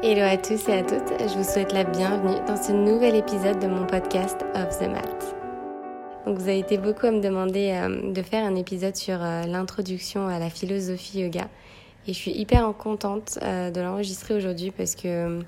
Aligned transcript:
Hello 0.00 0.22
à 0.22 0.36
tous 0.36 0.68
et 0.68 0.74
à 0.74 0.82
toutes, 0.84 1.08
je 1.18 1.36
vous 1.36 1.42
souhaite 1.42 1.72
la 1.72 1.82
bienvenue 1.82 2.38
dans 2.46 2.56
ce 2.56 2.70
nouvel 2.70 3.16
épisode 3.16 3.58
de 3.58 3.66
mon 3.66 3.84
podcast 3.84 4.44
Off 4.54 4.78
the 4.78 4.88
Mat. 4.88 5.34
Donc 6.24 6.38
vous 6.38 6.48
avez 6.48 6.60
été 6.60 6.78
beaucoup 6.78 7.06
à 7.06 7.10
me 7.10 7.20
demander 7.20 7.72
euh, 7.72 8.12
de 8.12 8.22
faire 8.22 8.44
un 8.44 8.54
épisode 8.54 8.94
sur 8.94 9.20
euh, 9.20 9.42
l'introduction 9.42 10.28
à 10.28 10.38
la 10.38 10.50
philosophie 10.50 11.22
yoga. 11.22 11.48
Et 12.06 12.12
je 12.12 12.16
suis 12.16 12.30
hyper 12.30 12.72
contente 12.76 13.40
euh, 13.42 13.72
de 13.72 13.80
l'enregistrer 13.80 14.36
aujourd'hui 14.36 14.70
parce 14.70 14.94
que 14.94 15.40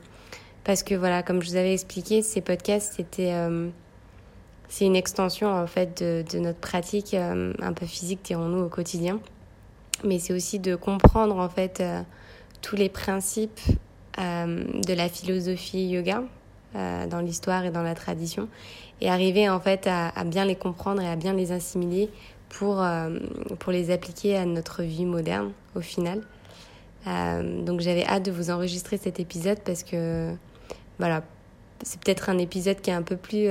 parce 0.64 0.82
que 0.82 0.96
voilà, 0.96 1.22
comme 1.22 1.40
je 1.42 1.50
vous 1.50 1.56
avais 1.56 1.72
expliqué, 1.72 2.20
ces 2.20 2.40
podcasts 2.40 2.94
c'était 2.96 3.32
c'est 4.66 4.84
une 4.84 4.96
extension 4.96 5.48
en 5.48 5.68
fait 5.68 6.02
de, 6.02 6.38
notre 6.40 6.58
pratique 6.58 7.14
un 7.14 7.72
peu 7.72 7.86
physique 7.86 8.22
dirons-nous 8.24 8.64
au 8.64 8.68
quotidien, 8.68 9.20
mais 10.02 10.18
c'est 10.18 10.32
aussi 10.32 10.58
de 10.58 10.74
comprendre 10.74 11.36
en 11.36 11.48
fait 11.48 11.80
tous 12.62 12.74
les 12.74 12.88
principes 12.88 13.60
de 14.20 14.92
la 14.92 15.08
philosophie 15.08 15.86
yoga 15.86 16.22
euh, 16.76 17.06
dans 17.06 17.20
l'histoire 17.20 17.64
et 17.64 17.70
dans 17.70 17.82
la 17.82 17.94
tradition 17.94 18.48
et 19.00 19.10
arriver 19.10 19.48
en 19.48 19.58
fait 19.60 19.88
à, 19.88 20.12
bien 20.24 20.44
les 20.44 20.56
comprendre 20.56 21.02
et 21.02 21.08
à 21.08 21.16
bien 21.16 21.32
les 21.32 21.52
assimiler 21.52 22.10
pour, 22.48 22.82
euh, 22.82 23.18
pour 23.58 23.72
les 23.72 23.90
appliquer 23.90 24.36
à 24.36 24.44
notre 24.44 24.82
vie 24.82 25.06
moderne 25.06 25.52
au 25.74 25.80
final. 25.80 26.22
donc 27.06 27.80
j'avais 27.80 28.06
hâte 28.06 28.24
de 28.24 28.30
vous 28.30 28.50
enregistrer 28.50 28.98
cet 28.98 29.18
épisode 29.20 29.58
parce 29.64 29.82
que 29.82 30.32
voilà, 30.98 31.22
c'est 31.82 31.98
peut-être 31.98 32.28
un 32.28 32.38
épisode 32.38 32.80
qui 32.80 32.90
est 32.90 32.94
un 32.94 33.02
peu 33.02 33.16
plus, 33.16 33.48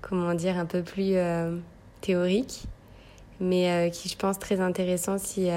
comment 0.00 0.34
dire, 0.34 0.58
un 0.58 0.66
peu 0.66 0.82
plus 0.82 1.14
théorique, 2.00 2.64
mais 3.40 3.90
qui 3.94 4.08
je 4.08 4.16
pense 4.16 4.38
très 4.38 4.60
intéressant 4.60 5.16
si 5.16 5.48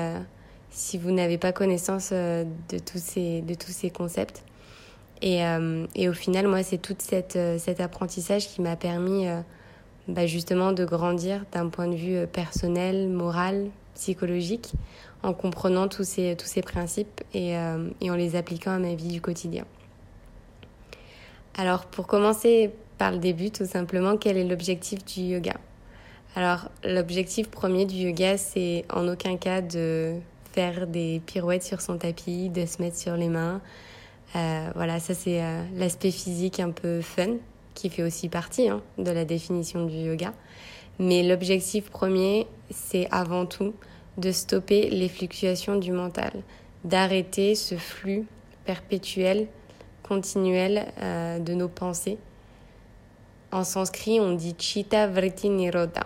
si 0.71 0.97
vous 0.97 1.11
n'avez 1.11 1.37
pas 1.37 1.51
connaissance 1.51 2.09
euh, 2.13 2.45
de 2.69 2.79
tous 2.79 2.97
ces, 2.97 3.41
de 3.41 3.53
tous 3.53 3.71
ces 3.71 3.89
concepts. 3.89 4.43
Et, 5.21 5.45
euh, 5.45 5.85
et 5.93 6.09
au 6.09 6.13
final, 6.13 6.47
moi, 6.47 6.63
c'est 6.63 6.79
tout 6.79 6.95
cette, 6.97 7.35
euh, 7.35 7.59
cet 7.59 7.79
apprentissage 7.79 8.47
qui 8.47 8.61
m'a 8.61 8.75
permis 8.75 9.27
bah, 10.07 10.25
justement 10.25 10.71
de 10.71 10.83
grandir 10.83 11.45
d'un 11.51 11.69
point 11.69 11.87
de 11.87 11.95
vue 11.95 12.25
personnel, 12.25 13.09
moral, 13.09 13.69
psychologique, 13.93 14.71
en 15.21 15.33
comprenant 15.33 15.87
tous 15.87 16.05
ces, 16.05 16.35
tous 16.35 16.47
ces 16.47 16.61
principes 16.61 17.21
et, 17.35 17.51
et 17.51 18.09
en 18.09 18.15
les 18.15 18.35
appliquant 18.35 18.71
à 18.71 18.79
ma 18.79 18.95
vie 18.95 19.09
du 19.09 19.21
quotidien. 19.21 19.65
Alors, 21.55 21.85
pour 21.85 22.07
commencer 22.07 22.71
par 22.97 23.11
le 23.11 23.19
début, 23.19 23.51
tout 23.51 23.65
simplement, 23.65 24.17
quel 24.17 24.37
est 24.37 24.47
l'objectif 24.47 25.05
du 25.05 25.21
yoga? 25.21 25.53
Alors, 26.35 26.69
l'objectif 26.83 27.49
premier 27.49 27.85
du 27.85 27.95
yoga, 27.95 28.37
c'est 28.37 28.85
en 28.89 29.07
aucun 29.07 29.37
cas 29.37 29.61
de 29.61 30.15
faire 30.53 30.87
des 30.87 31.21
pirouettes 31.25 31.63
sur 31.63 31.81
son 31.81 31.97
tapis, 31.97 32.49
de 32.49 32.65
se 32.65 32.81
mettre 32.81 32.97
sur 32.97 33.15
les 33.15 33.29
mains. 33.29 33.61
Euh, 34.35 34.69
voilà, 34.75 34.99
ça 34.99 35.13
c'est 35.13 35.41
euh, 35.41 35.63
l'aspect 35.75 36.11
physique 36.11 36.59
un 36.59 36.71
peu 36.71 37.01
fun 37.01 37.35
qui 37.73 37.89
fait 37.89 38.03
aussi 38.03 38.29
partie 38.29 38.69
hein, 38.69 38.81
de 38.97 39.11
la 39.11 39.25
définition 39.25 39.85
du 39.85 39.95
yoga. 39.95 40.33
Mais 40.99 41.23
l'objectif 41.23 41.89
premier, 41.89 42.47
c'est 42.69 43.07
avant 43.11 43.45
tout 43.45 43.73
de 44.17 44.31
stopper 44.31 44.89
les 44.89 45.09
fluctuations 45.09 45.77
du 45.77 45.91
mental, 45.91 46.31
d'arrêter 46.83 47.55
ce 47.55 47.75
flux 47.75 48.25
perpétuel, 48.65 49.47
continuel 50.03 50.87
euh, 51.01 51.39
de 51.39 51.53
nos 51.53 51.69
pensées. 51.69 52.17
En 53.51 53.63
sanskrit, 53.63 54.19
on 54.19 54.33
dit 54.33 54.55
chitta 54.57 55.07
vritti 55.07 55.49
nirodha. 55.49 56.05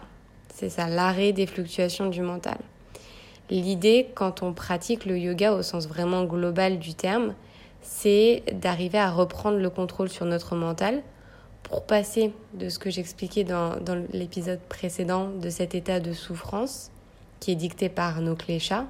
C'est 0.54 0.70
ça, 0.70 0.88
l'arrêt 0.88 1.34
des 1.34 1.46
fluctuations 1.46 2.08
du 2.08 2.22
mental. 2.22 2.58
L'idée, 3.50 4.10
quand 4.16 4.42
on 4.42 4.54
pratique 4.54 5.06
le 5.06 5.20
yoga 5.20 5.54
au 5.54 5.62
sens 5.62 5.88
vraiment 5.88 6.24
global 6.24 6.80
du 6.80 6.96
terme, 6.96 7.36
c'est 7.82 8.44
d'arriver 8.54 8.98
à 8.98 9.12
reprendre 9.12 9.58
le 9.58 9.70
contrôle 9.70 10.10
sur 10.10 10.26
notre 10.26 10.56
mental 10.56 11.04
pour 11.62 11.86
passer 11.86 12.34
de 12.54 12.70
ce 12.70 12.80
que 12.80 12.90
j'expliquais 12.90 13.44
dans, 13.44 13.80
dans 13.80 14.04
l'épisode 14.14 14.60
précédent 14.68 15.30
de 15.30 15.50
cet 15.50 15.76
état 15.76 16.00
de 16.00 16.14
souffrance 16.14 16.92
qui 17.40 17.52
est 17.52 17.56
dicté 17.56 17.90
par 17.90 18.22
nos 18.22 18.36
cléchats, 18.36 18.88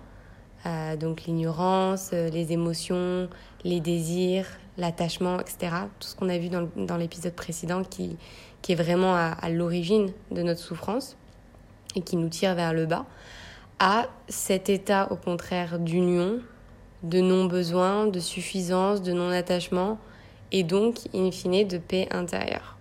euh, 0.65 0.95
donc 0.95 1.23
l'ignorance, 1.23 2.11
euh, 2.13 2.29
les 2.29 2.53
émotions, 2.53 3.27
les 3.65 3.81
désirs, 3.81 4.47
l'attachement, 4.77 5.39
etc. 5.39 5.57
Tout 5.99 6.07
ce 6.07 6.15
qu'on 6.15 6.29
a 6.29 6.38
vu 6.38 6.47
dans, 6.47 6.69
dans 6.77 6.97
l'épisode 6.97 7.33
précédent 7.33 7.83
qui, 7.83 8.15
qui 8.61 8.71
est 8.71 8.75
vraiment 8.75 9.15
à 9.15 9.49
l'origine 9.49 10.11
de 10.31 10.41
notre 10.41 10.59
souffrance 10.59 11.17
et 11.95 12.01
qui 12.01 12.15
nous 12.17 12.29
tire 12.29 12.55
vers 12.55 12.73
le 12.73 12.85
bas 12.85 13.05
à 13.80 14.08
cet 14.28 14.69
état 14.69 15.08
au 15.12 15.16
contraire 15.16 15.80
d'union, 15.80 16.40
de 17.03 17.19
non-besoin, 17.22 18.08
de 18.08 18.19
suffisance, 18.19 19.02
de 19.02 19.12
non-attachement 19.12 20.00
et 20.52 20.63
donc, 20.63 20.97
in 21.13 21.31
fine, 21.31 21.68
de 21.68 21.78
paix 21.78 22.08
intérieure. 22.12 22.78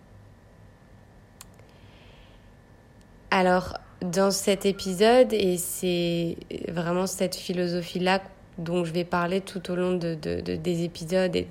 Alors, 3.30 3.78
dans 4.00 4.30
cet 4.30 4.64
épisode, 4.66 5.32
et 5.32 5.56
c'est 5.56 6.36
vraiment 6.68 7.06
cette 7.06 7.34
philosophie-là 7.34 8.22
dont 8.58 8.84
je 8.84 8.92
vais 8.92 9.04
parler 9.04 9.40
tout 9.40 9.70
au 9.72 9.74
long 9.74 9.96
de, 9.96 10.14
des 10.14 10.84
épisodes 10.84 11.34
et 11.34 11.48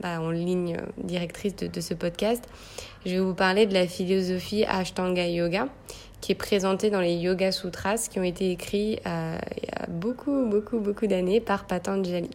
bah, 0.00 0.20
en 0.20 0.30
ligne 0.30 0.76
directrice 1.02 1.56
de, 1.56 1.66
de 1.66 1.80
ce 1.80 1.94
podcast, 1.94 2.44
je 3.04 3.10
vais 3.12 3.20
vous 3.20 3.34
parler 3.34 3.66
de 3.66 3.74
la 3.74 3.86
philosophie 3.86 4.64
Ashtanga 4.64 5.26
Yoga, 5.26 5.66
qui 6.20 6.32
est 6.32 6.36
présenté 6.36 6.90
dans 6.90 7.00
les 7.00 7.14
Yoga 7.14 7.52
Sutras 7.52 8.08
qui 8.10 8.18
ont 8.18 8.24
été 8.24 8.50
écrits 8.50 8.98
euh, 9.06 9.38
il 9.56 9.64
y 9.64 9.82
a 9.82 9.86
beaucoup, 9.88 10.46
beaucoup, 10.46 10.78
beaucoup 10.78 11.06
d'années 11.06 11.40
par 11.40 11.66
Patanjali. 11.66 12.30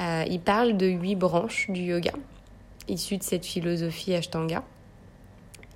Euh, 0.00 0.24
il 0.28 0.40
parle 0.40 0.76
de 0.76 0.86
huit 0.86 1.16
branches 1.16 1.70
du 1.70 1.82
yoga 1.82 2.12
issues 2.88 3.18
de 3.18 3.22
cette 3.22 3.46
philosophie 3.46 4.14
Ashtanga. 4.14 4.62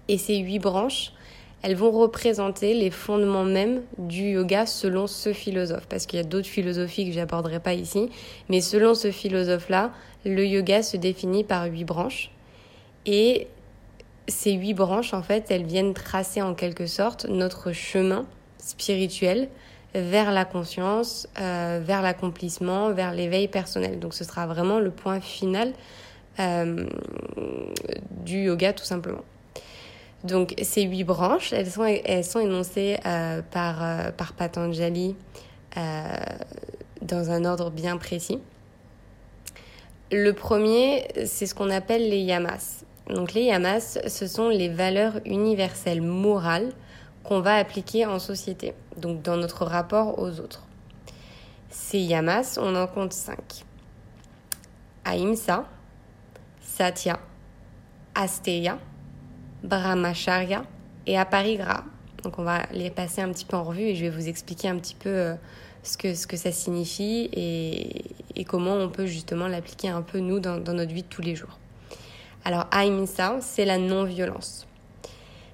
Et 0.08 0.18
ces 0.18 0.36
huit 0.38 0.58
branches, 0.58 1.12
elles 1.62 1.76
vont 1.76 1.90
représenter 1.90 2.74
les 2.74 2.90
fondements 2.90 3.44
même 3.44 3.82
du 3.98 4.32
yoga 4.32 4.66
selon 4.66 5.06
ce 5.06 5.32
philosophe. 5.32 5.86
Parce 5.88 6.06
qu'il 6.06 6.18
y 6.18 6.20
a 6.20 6.24
d'autres 6.24 6.48
philosophies 6.48 7.06
que 7.06 7.12
j'aborderai 7.12 7.60
pas 7.60 7.74
ici. 7.74 8.10
Mais 8.48 8.60
selon 8.60 8.94
ce 8.94 9.10
philosophe-là, 9.10 9.92
le 10.24 10.46
yoga 10.46 10.82
se 10.82 10.96
définit 10.96 11.44
par 11.44 11.66
huit 11.66 11.84
branches. 11.84 12.30
Et 13.06 13.46
ces 14.28 14.52
huit 14.52 14.74
branches, 14.74 15.14
en 15.14 15.22
fait, 15.22 15.50
elles 15.50 15.66
viennent 15.66 15.94
tracer 15.94 16.42
en 16.42 16.54
quelque 16.54 16.86
sorte 16.86 17.26
notre 17.28 17.72
chemin 17.72 18.26
spirituel 18.58 19.48
vers 19.94 20.32
la 20.32 20.44
conscience, 20.44 21.28
euh, 21.40 21.80
vers 21.82 22.02
l'accomplissement, 22.02 22.92
vers 22.92 23.12
l'éveil 23.12 23.48
personnel. 23.48 23.98
Donc 24.00 24.14
ce 24.14 24.24
sera 24.24 24.46
vraiment 24.46 24.80
le 24.80 24.90
point 24.90 25.20
final 25.20 25.72
euh, 26.40 26.86
du 28.10 28.44
yoga 28.44 28.72
tout 28.72 28.84
simplement. 28.84 29.22
Donc 30.24 30.54
ces 30.62 30.82
huit 30.82 31.04
branches, 31.04 31.52
elles 31.52 31.70
sont, 31.70 31.84
elles 31.84 32.24
sont 32.24 32.40
énoncées 32.40 32.96
euh, 33.06 33.42
par, 33.50 34.12
par 34.14 34.32
Patanjali 34.32 35.16
dans 35.76 37.30
un 37.30 37.44
ordre 37.44 37.70
bien 37.70 37.96
précis. 37.98 38.40
Le 40.10 40.32
premier, 40.32 41.06
c'est 41.26 41.46
ce 41.46 41.54
qu'on 41.54 41.70
appelle 41.70 42.08
les 42.08 42.20
yamas. 42.20 42.83
Donc 43.08 43.34
les 43.34 43.42
yamas, 43.42 43.98
ce 44.06 44.26
sont 44.26 44.48
les 44.48 44.68
valeurs 44.68 45.20
universelles 45.26 46.00
morales 46.00 46.72
qu'on 47.22 47.40
va 47.40 47.56
appliquer 47.56 48.06
en 48.06 48.18
société, 48.18 48.74
donc 48.96 49.22
dans 49.22 49.36
notre 49.36 49.64
rapport 49.64 50.18
aux 50.18 50.40
autres. 50.40 50.66
Ces 51.70 51.98
yamas, 51.98 52.58
on 52.60 52.74
en 52.76 52.86
compte 52.86 53.12
cinq. 53.12 53.64
Ahimsa, 55.04 55.66
Satya, 56.62 57.18
Asteya, 58.14 58.78
Brahmacharya 59.62 60.64
et 61.06 61.18
Aparigraha. 61.18 61.84
Donc 62.22 62.38
on 62.38 62.42
va 62.42 62.62
les 62.72 62.90
passer 62.90 63.20
un 63.20 63.30
petit 63.30 63.44
peu 63.44 63.56
en 63.56 63.64
revue 63.64 63.82
et 63.82 63.94
je 63.94 64.04
vais 64.06 64.10
vous 64.10 64.28
expliquer 64.28 64.68
un 64.68 64.78
petit 64.78 64.94
peu 64.94 65.10
euh, 65.10 65.34
ce 65.82 65.98
que, 65.98 66.14
ce 66.14 66.26
ça 66.36 66.52
signifie 66.52 67.28
et, 67.34 68.44
comment 68.46 68.74
on 68.74 68.88
peut 68.88 69.06
justement 69.06 69.46
l'appliquer 69.46 69.88
un 69.88 70.02
peu 70.02 70.20
nous 70.20 70.40
dans 70.40 70.58
notre 70.58 70.92
vie 70.92 71.02
de 71.02 71.08
tous 71.08 71.22
les 71.22 71.34
jours. 71.34 71.58
Alors 72.44 72.66
Ahimsa, 72.70 73.38
c'est 73.40 73.64
la 73.64 73.78
non-violence. 73.78 74.66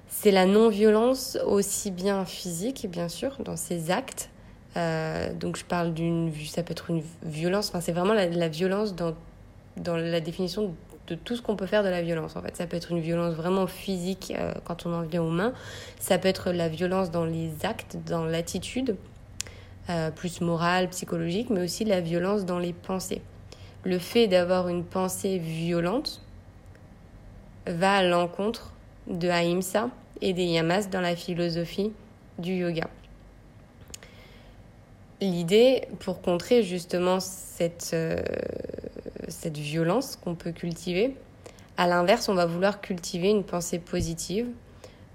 C'est 0.09 0.31
la 0.31 0.45
non-violence 0.45 1.37
aussi 1.45 1.89
bien 1.89 2.25
physique, 2.25 2.87
bien 2.89 3.07
sûr, 3.07 3.37
dans 3.43 3.55
ses 3.55 3.91
actes. 3.91 4.29
Euh, 4.77 5.33
donc 5.33 5.57
je 5.57 5.65
parle 5.65 5.93
d'une, 5.93 6.33
ça 6.45 6.63
peut 6.63 6.71
être 6.71 6.89
une 6.89 7.03
violence, 7.23 7.69
enfin 7.69 7.81
c'est 7.81 7.91
vraiment 7.91 8.13
la, 8.13 8.47
violence 8.47 8.95
dans, 8.95 9.13
dans 9.75 9.97
la 9.97 10.21
définition 10.21 10.73
de 11.07 11.15
tout 11.15 11.35
ce 11.35 11.41
qu'on 11.41 11.57
peut 11.57 11.65
faire 11.65 11.83
de 11.83 11.89
la 11.89 12.01
violence. 12.01 12.35
En 12.35 12.41
fait, 12.41 12.55
ça 12.55 12.67
peut 12.67 12.77
être 12.77 12.91
une 12.91 13.01
violence 13.01 13.35
vraiment 13.35 13.67
physique 13.67 14.33
euh, 14.37 14.53
quand 14.63 14.85
on 14.85 14.93
en 14.93 15.01
vient 15.01 15.23
aux 15.23 15.29
mains. 15.29 15.53
Ça 15.99 16.17
peut 16.17 16.27
être 16.27 16.51
la 16.51 16.69
violence 16.69 17.11
dans 17.11 17.25
les 17.25 17.51
actes, 17.63 17.97
dans 18.05 18.23
l'attitude, 18.23 18.95
euh, 19.89 20.11
plus 20.11 20.41
morale, 20.41 20.89
psychologique, 20.89 21.49
mais 21.49 21.63
aussi 21.63 21.83
la 21.83 22.01
violence 22.01 22.45
dans 22.45 22.59
les 22.59 22.73
pensées. 22.73 23.21
Le 23.83 23.97
fait 23.97 24.27
d'avoir 24.27 24.69
une 24.69 24.83
pensée 24.83 25.37
violente, 25.37 26.21
va 27.67 27.95
à 27.95 28.03
l'encontre 28.03 28.73
de 29.07 29.29
Ahimsa 29.29 29.89
et 30.21 30.33
des 30.33 30.45
yamas 30.45 30.89
dans 30.89 31.01
la 31.01 31.15
philosophie 31.15 31.91
du 32.37 32.53
yoga. 32.53 32.87
L'idée, 35.19 35.87
pour 35.99 36.21
contrer 36.21 36.63
justement 36.63 37.19
cette, 37.19 37.91
euh, 37.93 38.21
cette 39.27 39.57
violence 39.57 40.15
qu'on 40.15 40.35
peut 40.35 40.51
cultiver. 40.51 41.15
À 41.77 41.87
l'inverse, 41.87 42.27
on 42.29 42.33
va 42.33 42.45
vouloir 42.45 42.81
cultiver 42.81 43.29
une 43.29 43.43
pensée 43.43 43.79
positive. 43.79 44.47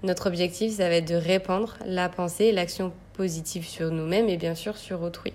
Notre 0.03 0.27
objectif, 0.27 0.75
ça 0.75 0.89
va 0.89 0.95
être 0.95 1.07
de 1.07 1.15
répandre 1.15 1.77
la 1.85 2.07
pensée 2.07 2.45
et 2.45 2.51
l'action 2.51 2.93
positive 3.13 3.65
sur 3.65 3.91
nous-mêmes 3.91 4.29
et 4.29 4.37
bien 4.37 4.55
sûr 4.55 4.77
sur 4.77 5.01
autrui. 5.01 5.33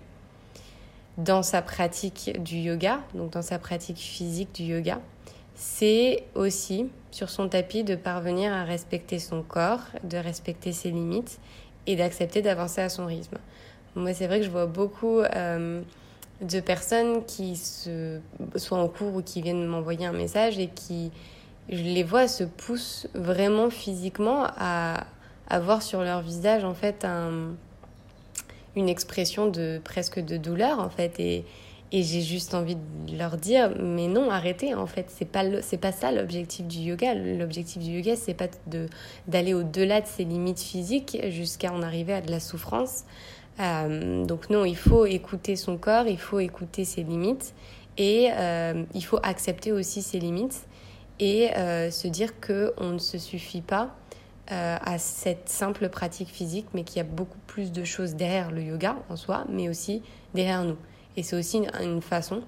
Dans 1.19 1.43
sa 1.43 1.61
pratique 1.61 2.43
du 2.43 2.57
yoga, 2.57 3.01
donc 3.15 3.33
dans 3.33 3.43
sa 3.43 3.59
pratique 3.59 3.99
physique 3.99 4.55
du 4.55 4.63
yoga, 4.63 5.01
c'est 5.55 6.25
aussi 6.35 6.87
sur 7.11 7.29
son 7.29 7.49
tapis 7.49 7.85
de 7.85 7.95
parvenir 7.95 8.53
à 8.53 8.65
respecter 8.65 9.19
son 9.19 9.43
corps, 9.43 9.83
de 10.03 10.17
respecter 10.17 10.73
ses 10.73 10.91
limites 10.91 11.39
et 11.87 11.97
d'accepter 11.97 12.43
d'avancer 12.43 12.81
à 12.81 12.89
son 12.89 13.07
rythme. 13.07 13.39
Moi, 13.95 14.15
c'est 14.15 14.27
vrai 14.27 14.41
que 14.41 14.47
je 14.47 14.51
vois 14.51 14.67
beaucoup 14.67 15.21
euh, 15.21 15.83
de 16.41 16.61
personnes 16.61 17.25
qui 17.27 17.57
se, 17.57 18.21
soit 18.57 18.79
en 18.79 18.89
cours 18.89 19.15
ou 19.17 19.23
qui 19.23 19.43
viennent 19.43 19.67
m'envoyer 19.67 20.07
un 20.07 20.13
message 20.13 20.59
et 20.59 20.69
qui, 20.69 21.11
je 21.69 21.83
les 21.83 22.03
vois, 22.03 22.29
se 22.29 22.45
poussent 22.45 23.07
vraiment 23.15 23.69
physiquement 23.69 24.47
à 24.57 25.07
avoir 25.49 25.83
sur 25.83 26.03
leur 26.03 26.23
visage 26.23 26.65
en 26.65 26.73
fait 26.73 27.05
un, 27.05 27.55
une 28.75 28.89
expression 28.89 29.49
de 29.49 29.81
presque 29.85 30.19
de 30.19 30.39
douleur 30.39 30.79
en 30.79 30.89
fait 30.89 31.21
et, 31.21 31.45
et 31.93 32.03
j'ai 32.03 32.23
juste 32.23 32.55
envie 32.55 32.77
de 33.07 33.17
leur 33.19 33.37
dire, 33.37 33.71
mais 33.79 34.09
non, 34.09 34.31
arrêtez, 34.31 34.75
en 34.75 34.87
fait, 34.87 35.07
c'est 35.09 35.27
pas, 35.27 35.45
c'est 35.61 35.77
pas 35.77 35.93
ça 35.93 36.11
l'objectif 36.11 36.67
du 36.67 36.79
yoga. 36.79 37.15
L'objectif 37.15 37.83
du 37.83 37.91
yoga, 37.91 38.17
c'est 38.17 38.33
pas 38.33 38.49
de, 38.67 38.87
d'aller 39.29 39.53
au-delà 39.53 40.01
de 40.01 40.07
ses 40.07 40.25
limites 40.25 40.61
physiques 40.61 41.19
jusqu'à 41.29 41.71
en 41.71 41.83
arriver 41.83 42.15
à 42.15 42.23
de 42.23 42.31
la 42.31 42.41
souffrance. 42.41 43.05
Euh, 43.61 44.25
donc 44.25 44.49
non, 44.49 44.65
il 44.65 44.77
faut 44.77 45.05
écouter 45.05 45.55
son 45.55 45.77
corps, 45.77 46.07
il 46.07 46.19
faut 46.19 46.41
écouter 46.41 46.87
ses 46.87 47.03
limites 47.03 47.55
et 47.99 48.31
euh, 48.33 48.85
il 48.95 49.05
faut 49.05 49.19
accepter 49.23 49.71
aussi 49.73 50.01
ses 50.01 50.19
limites 50.19 50.67
et 51.21 51.55
euh, 51.57 51.91
se 51.91 52.09
dire 52.09 52.41
que 52.41 52.73
on 52.79 52.93
ne 52.93 52.99
se 52.99 53.19
suffit 53.19 53.61
pas 53.61 53.95
à 54.49 54.99
cette 54.99 55.49
simple 55.49 55.89
pratique 55.89 56.29
physique, 56.29 56.67
mais 56.75 56.85
qu'il 56.85 56.99
y 56.99 57.01
a 57.01 57.05
beaucoup 57.05 57.39
plus 57.47 57.73
de 57.73 57.85
choses 57.85 58.17
derrière 58.17 58.51
le 58.51 58.63
yoga 58.63 58.97
en 59.09 59.17
soi, 59.17 59.47
mais 59.49 59.71
aussi 59.71 60.03
derrière 60.35 60.63
nous. 60.65 60.77
Et 61.17 61.23
c'est 61.23 61.37
aussi 61.37 61.63
une, 61.81 62.03
façon, 62.03 62.43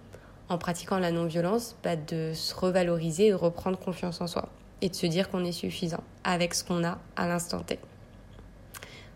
en 0.49 0.59
pratiquant 0.59 0.99
la 0.99 1.11
non-violence, 1.11 1.77
bah, 1.83 1.97
de 1.97 2.33
se 2.35 2.55
revaloriser, 2.55 3.31
de 3.31 3.35
reprendre 3.35 3.79
confiance 3.79 4.21
en 4.21 4.27
soi 4.27 4.49
et 4.81 4.89
de 4.89 4.95
se 4.95 5.07
dire 5.07 5.31
qu'on 5.31 5.45
est 5.45 5.53
suffisant 5.53 6.03
avec 6.25 6.55
ce 6.55 6.65
qu'on 6.65 6.85
a 6.85 6.99
à 7.17 7.27
l'instant 7.27 7.61
T. 7.61 7.79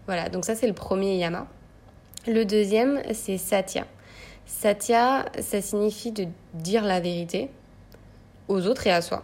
Voilà, 0.07 0.29
donc 0.29 0.45
ça 0.45 0.55
c'est 0.55 0.67
le 0.67 0.75
premier 0.75 1.17
yama. 1.17 1.47
Le 2.27 2.45
deuxième, 2.45 3.03
c'est 3.13 3.39
satya. 3.39 3.87
Satya, 4.47 5.27
ça 5.41 5.61
signifie 5.61 6.13
de 6.13 6.27
dire 6.55 6.85
la 6.85 7.01
vérité 7.01 7.51
aux 8.49 8.67
autres 8.67 8.87
et 8.87 8.91
à 8.91 9.03
soi. 9.03 9.23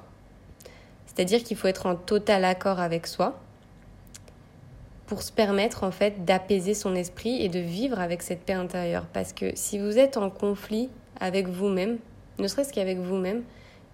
C'est-à-dire 1.06 1.42
qu'il 1.42 1.56
faut 1.56 1.68
être 1.68 1.86
en 1.86 1.96
total 1.96 2.44
accord 2.44 2.80
avec 2.80 3.06
soi 3.06 3.40
pour 5.14 5.22
se 5.22 5.30
permettre 5.30 5.84
en 5.84 5.92
fait 5.92 6.24
d'apaiser 6.24 6.74
son 6.74 6.96
esprit 6.96 7.40
et 7.40 7.48
de 7.48 7.60
vivre 7.60 8.00
avec 8.00 8.20
cette 8.20 8.40
paix 8.40 8.54
intérieure. 8.54 9.06
Parce 9.12 9.32
que 9.32 9.52
si 9.54 9.78
vous 9.78 9.96
êtes 9.96 10.16
en 10.16 10.28
conflit 10.28 10.90
avec 11.20 11.46
vous-même, 11.46 11.98
ne 12.40 12.48
serait-ce 12.48 12.72
qu'avec 12.72 12.98
vous-même, 12.98 13.44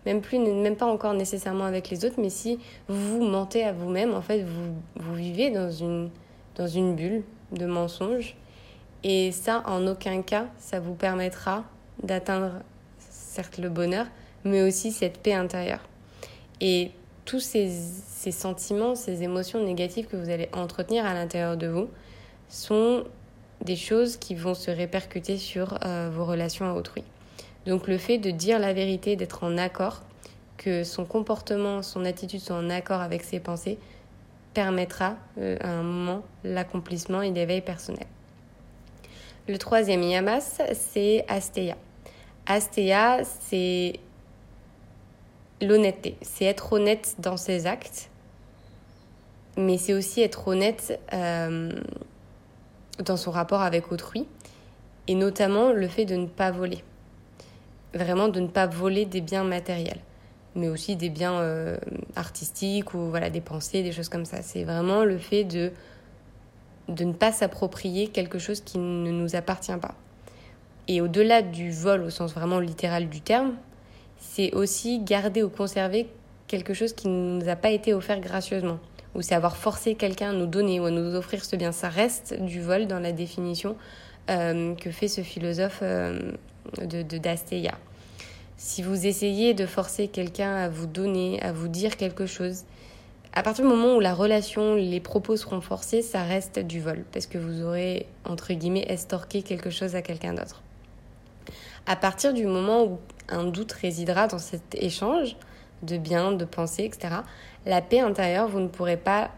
même 0.07 0.23
plus, 0.23 0.39
même 0.39 0.77
pas 0.77 0.87
encore 0.87 1.13
nécessairement 1.13 1.65
avec 1.65 1.91
les 1.91 2.07
autres, 2.07 2.15
mais 2.17 2.31
si 2.31 2.59
vous 2.89 3.23
mentez 3.23 3.65
à 3.65 3.75
vous-même, 3.75 4.15
en 4.15 4.23
fait, 4.23 4.45
vous, 4.45 4.73
vous 4.97 5.15
vivez 5.15 5.51
dans 5.51 5.71
une, 5.71 6.09
dans 6.55 6.67
une 6.67 6.97
bulle 6.97 7.23
de 7.53 7.67
mensonges. 7.67 8.35
Et 9.05 9.31
ça, 9.31 9.63
en 9.67 9.87
aucun 9.87 10.23
cas, 10.23 10.47
ça 10.57 10.81
vous 10.81 10.95
permettra 10.95 11.65
d'atteindre 12.03 12.53
certes 12.99 13.59
le 13.59 13.69
bonheur, 13.69 14.07
mais 14.45 14.63
aussi 14.63 14.91
cette 14.91 15.19
paix 15.19 15.35
intérieure. 15.35 15.87
Et 16.63 16.93
tous 17.31 17.38
ces, 17.38 17.71
sentiments, 18.32 18.97
ces 18.97 19.23
émotions 19.23 19.65
négatives 19.65 20.09
que 20.09 20.17
vous 20.17 20.31
allez 20.31 20.49
entretenir 20.53 21.06
à 21.06 21.15
l'intérieur 21.15 21.56
de 21.56 21.69
vous 21.69 21.88
sont 22.49 23.05
des 23.65 23.77
choses 23.77 24.17
qui 24.17 24.35
vont 24.35 24.55
se 24.55 24.69
répercuter 24.73 25.37
sur 25.37 25.79
euh, 25.85 26.11
vos 26.12 26.25
relations 26.25 26.69
à 26.69 26.73
autrui. 26.73 27.05
Donc 27.67 27.87
le 27.87 27.99
fait 27.99 28.19
de 28.19 28.32
dire 28.32 28.59
la 28.59 28.73
vérité, 28.73 29.15
d'être 29.15 29.44
en 29.44 29.59
accord, 29.59 30.03
que 30.56 30.82
son 30.82 31.05
comportement, 31.05 31.82
son 31.85 32.05
attitude 32.05 32.41
soit 32.41 32.56
en 32.56 32.69
accord 32.69 33.00
avec 33.00 33.23
ses 33.23 33.38
pensées, 33.38 33.79
permettra 34.53 35.15
euh, 35.38 35.56
à 35.61 35.71
un 35.71 35.85
moment 35.85 36.25
l'accomplissement 36.43 37.23
et 37.23 37.31
l'éveil 37.31 37.61
personnel. 37.61 38.06
Le 39.47 39.56
troisième 39.56 40.03
yamas, 40.03 40.59
c'est 40.73 41.25
Asteya. 41.29 41.76
Asteya, 42.47 43.21
c'est 43.23 44.00
l'honnêteté. 45.61 46.17
C'est 46.23 46.45
être 46.45 46.73
honnête 46.73 47.17
dans 47.19 47.37
ses 47.37 47.67
actes, 47.67 48.11
mais 49.57 49.79
c'est 49.79 49.95
aussi 49.95 50.21
être 50.21 50.49
honnête 50.49 50.99
euh, 51.12 51.73
dans 52.99 53.17
son 53.17 53.31
rapport 53.31 53.62
avec 53.62 53.93
autrui, 53.93 54.27
et 55.09 55.15
notamment 55.15 55.73
le 55.73 55.89
fait 55.89 56.05
de 56.05 56.17
ne 56.17 56.27
pas 56.27 56.51
voler. 56.51 56.85
Vraiment 57.95 58.29
de 58.29 58.41
ne 58.41 58.47
pas 58.47 58.67
voler 58.67 59.05
des 59.05 59.21
biens 59.21 59.45
matériels, 59.45 60.01
mais 60.55 60.69
aussi 60.69 60.97
des 60.97 61.11
biens 61.11 61.41
euh, 61.41 61.77
artistiques 62.17 62.95
ou 62.95 63.11
voilà 63.11 63.31
des 63.31 63.41
pensées, 63.41 63.83
des 63.83 63.93
choses 63.93 64.09
comme 64.09 64.25
ça. 64.25 64.43
C'est 64.43 64.65
vraiment 64.65 65.05
le 65.05 65.19
fait 65.19 65.45
de 65.45 65.73
de 66.89 67.05
ne 67.05 67.12
pas 67.12 67.31
s'approprier 67.31 68.09
quelque 68.09 68.39
chose 68.39 68.61
qui 68.61 68.79
ne 68.79 69.11
nous 69.11 69.37
appartient 69.37 69.77
pas. 69.81 69.95
Et 70.89 71.01
au-delà 71.01 71.41
du 71.41 71.71
vol 71.71 72.03
au 72.03 72.11
sens 72.11 72.35
vraiment 72.35 72.59
littéral 72.59 73.09
du 73.09 73.21
terme, 73.21 73.55
c'est 74.21 74.55
aussi 74.55 75.01
garder 75.01 75.43
ou 75.43 75.49
conserver 75.49 76.07
quelque 76.47 76.75
chose 76.75 76.93
qui 76.93 77.09
ne 77.09 77.41
nous 77.41 77.49
a 77.49 77.57
pas 77.57 77.71
été 77.71 77.95
offert 77.95 78.21
gracieusement. 78.21 78.79
Ou 79.15 79.23
c'est 79.23 79.35
avoir 79.35 79.57
forcé 79.57 79.97
quelqu'un 79.97 80.31
à 80.31 80.33
nous 80.33 80.47
donner 80.47 80.79
ou 80.79 80.85
à 80.85 80.91
nous 80.91 81.17
offrir 81.17 81.45
ce 81.45 81.57
bien. 81.57 81.73
Ça 81.73 81.89
reste 81.89 82.41
du 82.41 82.61
vol 82.61 82.87
dans 82.87 83.01
la 83.01 83.11
définition 83.11 83.77
euh, 84.31 84.75
que 84.77 84.91
fait 84.91 85.09
ce 85.09 85.23
philosophe 85.23 85.81
euh, 85.83 86.33
de, 86.81 87.03
d'Asteya. 87.03 87.77
Si 88.57 88.83
vous 88.83 89.07
essayez 89.07 89.55
de 89.55 89.67
forcer 89.67 90.07
quelqu'un 90.07 90.55
à 90.55 90.69
vous 90.69 90.87
donner, 90.87 91.43
à 91.43 91.51
vous 91.51 91.69
dire 91.69 91.97
quelque 91.97 92.27
chose, 92.27 92.65
à 93.33 93.43
partir 93.43 93.65
du 93.65 93.71
moment 93.71 93.97
où 93.97 94.01
la 94.01 94.13
relation, 94.13 94.75
les 94.75 95.01
propos 95.01 95.37
seront 95.37 95.61
forcés, 95.61 96.03
ça 96.03 96.23
reste 96.23 96.59
du 96.59 96.81
vol, 96.81 97.05
parce 97.13 97.27
que 97.27 97.39
vous 97.39 97.63
aurez, 97.63 98.07
entre 98.25 98.53
guillemets, 98.53 98.85
estorqué 98.89 99.43
quelque 99.43 99.71
chose 99.71 99.95
à 99.97 100.03
quelqu'un 100.03 100.35
d'autre. 100.35 100.63
À 101.87 101.97
partir 101.97 102.35
du 102.35 102.47
moment 102.47 102.85
où 102.85 102.99
un 103.29 103.44
doute 103.44 103.73
résidera 103.73 104.26
dans 104.26 104.38
cet 104.38 104.75
échange 104.75 105.37
de 105.83 105.97
biens, 105.97 106.33
de 106.33 106.45
pensées, 106.45 106.85
etc., 106.85 107.16
la 107.66 107.81
paix 107.81 108.00
intérieure, 108.00 108.49
vous 108.49 108.61
ne 108.61 108.69
pourrez 108.69 108.97
pas 108.97 109.31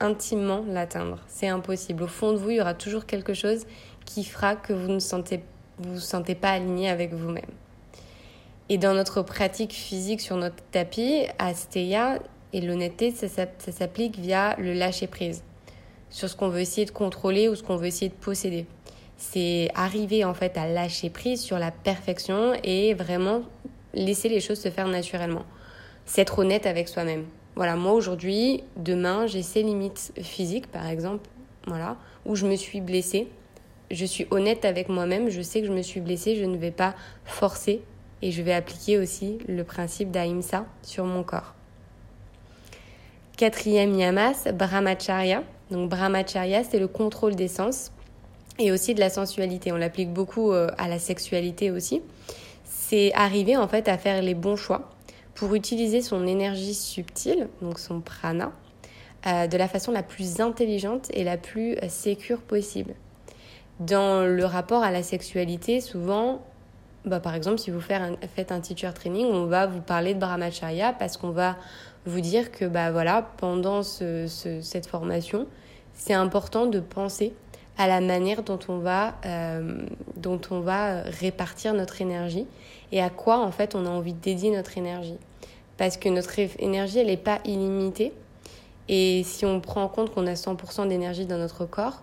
intimement 0.00 0.64
l'atteindre. 0.68 1.18
C'est 1.28 1.48
impossible. 1.48 2.02
Au 2.02 2.08
fond 2.08 2.32
de 2.32 2.38
vous, 2.38 2.50
il 2.50 2.56
y 2.56 2.60
aura 2.60 2.74
toujours 2.74 3.06
quelque 3.06 3.34
chose 3.34 3.66
qui 4.04 4.24
fera 4.24 4.56
que 4.56 4.72
vous 4.72 4.88
ne 4.88 4.98
sentez, 4.98 5.42
vous, 5.78 5.98
sentez 5.98 6.34
pas 6.34 6.50
aligné 6.50 6.90
avec 6.90 7.12
vous-même. 7.12 7.44
Et 8.68 8.78
dans 8.78 8.94
notre 8.94 9.22
pratique 9.22 9.72
physique 9.72 10.20
sur 10.20 10.36
notre 10.36 10.62
tapis, 10.72 11.24
Asteya 11.38 12.18
et 12.52 12.60
l'honnêteté, 12.60 13.12
ça 13.12 13.28
s'applique 13.70 14.18
via 14.18 14.56
le 14.58 14.72
lâcher-prise 14.72 15.42
sur 16.10 16.28
ce 16.28 16.36
qu'on 16.36 16.48
veut 16.48 16.60
essayer 16.60 16.84
de 16.84 16.90
contrôler 16.90 17.48
ou 17.48 17.54
ce 17.54 17.62
qu'on 17.62 17.76
veut 17.76 17.86
essayer 17.86 18.08
de 18.08 18.14
posséder 18.14 18.66
c'est 19.16 19.70
arriver 19.74 20.24
en 20.24 20.34
fait 20.34 20.56
à 20.58 20.66
lâcher 20.66 21.10
prise 21.10 21.40
sur 21.40 21.58
la 21.58 21.70
perfection 21.70 22.52
et 22.62 22.94
vraiment 22.94 23.42
laisser 23.94 24.28
les 24.28 24.40
choses 24.40 24.60
se 24.60 24.70
faire 24.70 24.88
naturellement. 24.88 25.44
C'est 26.04 26.22
être 26.22 26.38
honnête 26.38 26.66
avec 26.66 26.88
soi-même. 26.88 27.24
Voilà, 27.56 27.74
moi 27.76 27.92
aujourd'hui, 27.92 28.62
demain, 28.76 29.26
j'ai 29.26 29.42
ces 29.42 29.62
limites 29.62 30.12
physiques 30.20 30.70
par 30.70 30.86
exemple, 30.86 31.28
voilà, 31.66 31.96
où 32.26 32.36
je 32.36 32.46
me 32.46 32.56
suis 32.56 32.80
blessée. 32.80 33.28
Je 33.90 34.04
suis 34.04 34.26
honnête 34.30 34.64
avec 34.64 34.88
moi-même, 34.88 35.30
je 35.30 35.40
sais 35.40 35.60
que 35.60 35.66
je 35.66 35.72
me 35.72 35.82
suis 35.82 36.00
blessée, 36.00 36.36
je 36.36 36.44
ne 36.44 36.56
vais 36.56 36.70
pas 36.70 36.94
forcer 37.24 37.82
et 38.20 38.30
je 38.30 38.42
vais 38.42 38.52
appliquer 38.52 38.98
aussi 38.98 39.38
le 39.48 39.64
principe 39.64 40.10
d'Ahimsa 40.10 40.66
sur 40.82 41.04
mon 41.04 41.22
corps. 41.22 41.54
Quatrième 43.36 43.94
yamas, 43.94 44.48
brahmacharya. 44.52 45.42
Donc 45.70 45.88
brahmacharya, 45.88 46.64
c'est 46.64 46.78
le 46.78 46.88
contrôle 46.88 47.34
des 47.34 47.48
sens 47.48 47.92
et 48.58 48.72
aussi 48.72 48.94
de 48.94 49.00
la 49.00 49.10
sensualité. 49.10 49.72
On 49.72 49.76
l'applique 49.76 50.12
beaucoup 50.12 50.52
euh, 50.52 50.68
à 50.78 50.88
la 50.88 50.98
sexualité 50.98 51.70
aussi. 51.70 52.02
C'est 52.64 53.12
arriver 53.14 53.56
en 53.56 53.68
fait 53.68 53.88
à 53.88 53.98
faire 53.98 54.22
les 54.22 54.34
bons 54.34 54.56
choix 54.56 54.90
pour 55.34 55.54
utiliser 55.54 56.00
son 56.00 56.26
énergie 56.26 56.74
subtile, 56.74 57.48
donc 57.60 57.78
son 57.78 58.00
prana, 58.00 58.52
euh, 59.26 59.46
de 59.46 59.56
la 59.56 59.68
façon 59.68 59.92
la 59.92 60.02
plus 60.02 60.40
intelligente 60.40 61.08
et 61.12 61.24
la 61.24 61.36
plus 61.36 61.76
euh, 61.76 61.88
sécure 61.88 62.40
possible. 62.40 62.94
Dans 63.80 64.24
le 64.24 64.44
rapport 64.46 64.82
à 64.82 64.90
la 64.90 65.02
sexualité, 65.02 65.82
souvent, 65.82 66.40
bah, 67.04 67.20
par 67.20 67.34
exemple, 67.34 67.58
si 67.58 67.70
vous 67.70 67.80
faites 67.80 68.50
un 68.52 68.60
teacher 68.60 68.90
training, 68.94 69.26
on 69.26 69.44
va 69.44 69.66
vous 69.66 69.82
parler 69.82 70.14
de 70.14 70.18
brahmacharya 70.18 70.94
parce 70.94 71.18
qu'on 71.18 71.30
va 71.30 71.56
vous 72.06 72.20
dire 72.20 72.50
que 72.50 72.64
bah, 72.64 72.90
voilà, 72.90 73.30
pendant 73.36 73.82
cette 73.82 74.86
formation, 74.86 75.46
c'est 75.92 76.14
important 76.14 76.66
de 76.66 76.80
penser 76.80 77.34
à 77.78 77.86
la 77.86 78.00
manière 78.00 78.42
dont 78.42 78.58
on 78.68 78.78
va, 78.78 79.14
euh, 79.26 79.80
dont 80.16 80.40
on 80.50 80.60
va 80.60 81.02
répartir 81.02 81.74
notre 81.74 82.00
énergie 82.00 82.46
et 82.92 83.02
à 83.02 83.10
quoi 83.10 83.38
en 83.38 83.50
fait 83.50 83.74
on 83.74 83.84
a 83.86 83.88
envie 83.88 84.14
de 84.14 84.20
dédier 84.20 84.50
notre 84.50 84.78
énergie. 84.78 85.18
Parce 85.76 85.96
que 85.96 86.08
notre 86.08 86.38
énergie, 86.58 86.98
elle 86.98 87.08
n'est 87.08 87.16
pas 87.16 87.40
illimitée. 87.44 88.12
Et 88.88 89.22
si 89.24 89.44
on 89.44 89.60
prend 89.60 89.82
en 89.82 89.88
compte 89.88 90.14
qu'on 90.14 90.26
a 90.26 90.34
100% 90.34 90.88
d'énergie 90.88 91.26
dans 91.26 91.38
notre 91.38 91.66
corps, 91.66 92.02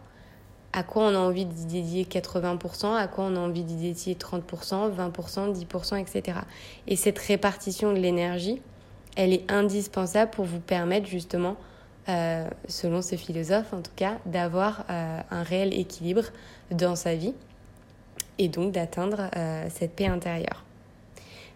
à 0.74 0.84
quoi 0.84 1.04
on 1.04 1.16
a 1.16 1.18
envie 1.18 1.46
d'y 1.46 1.66
dédier 1.66 2.04
80%, 2.06 2.96
à 2.96 3.08
quoi 3.08 3.26
on 3.26 3.36
a 3.36 3.40
envie 3.40 3.64
d'y 3.64 3.76
dédier 3.76 4.16
30%, 4.16 4.92
20%, 4.94 5.54
10%, 5.54 5.98
etc. 5.98 6.40
Et 6.88 6.96
cette 6.96 7.20
répartition 7.20 7.94
de 7.94 8.00
l'énergie, 8.00 8.62
elle 9.16 9.34
est 9.34 9.50
indispensable 9.52 10.32
pour 10.32 10.46
vous 10.46 10.60
permettre 10.60 11.08
justement 11.08 11.56
euh, 12.10 12.50
selon 12.68 13.02
ce 13.02 13.16
philosophe 13.16 13.74
en 13.74 13.82
tout 13.82 13.92
cas, 13.96 14.18
d'avoir 14.26 14.86
euh, 14.90 15.20
un 15.32 15.44
réel 15.44 15.74
équilibre 15.74 16.24
dans 16.70 16.96
sa 16.96 17.16
vie 17.16 17.34
et 18.40 18.50
donc 18.50 18.74
d'atteindre 18.74 19.30
euh, 19.38 19.68
cette 19.70 19.96
paix 19.96 20.08
intérieure. 20.08 20.66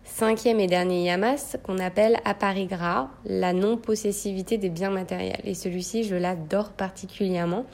Cinquième 0.05 0.61
et 0.61 0.67
dernier 0.67 1.03
yamas 1.03 1.57
qu'on 1.63 1.79
appelle 1.79 2.17
aparigra, 2.23 3.09
la 3.25 3.51
non-possessivité 3.51 4.57
des 4.57 4.69
biens 4.69 4.89
matériels. 4.89 5.41
Et 5.43 5.53
celui-ci, 5.53 6.05
je 6.05 6.15
l'adore 6.15 6.69
particulièrement. 6.69 7.65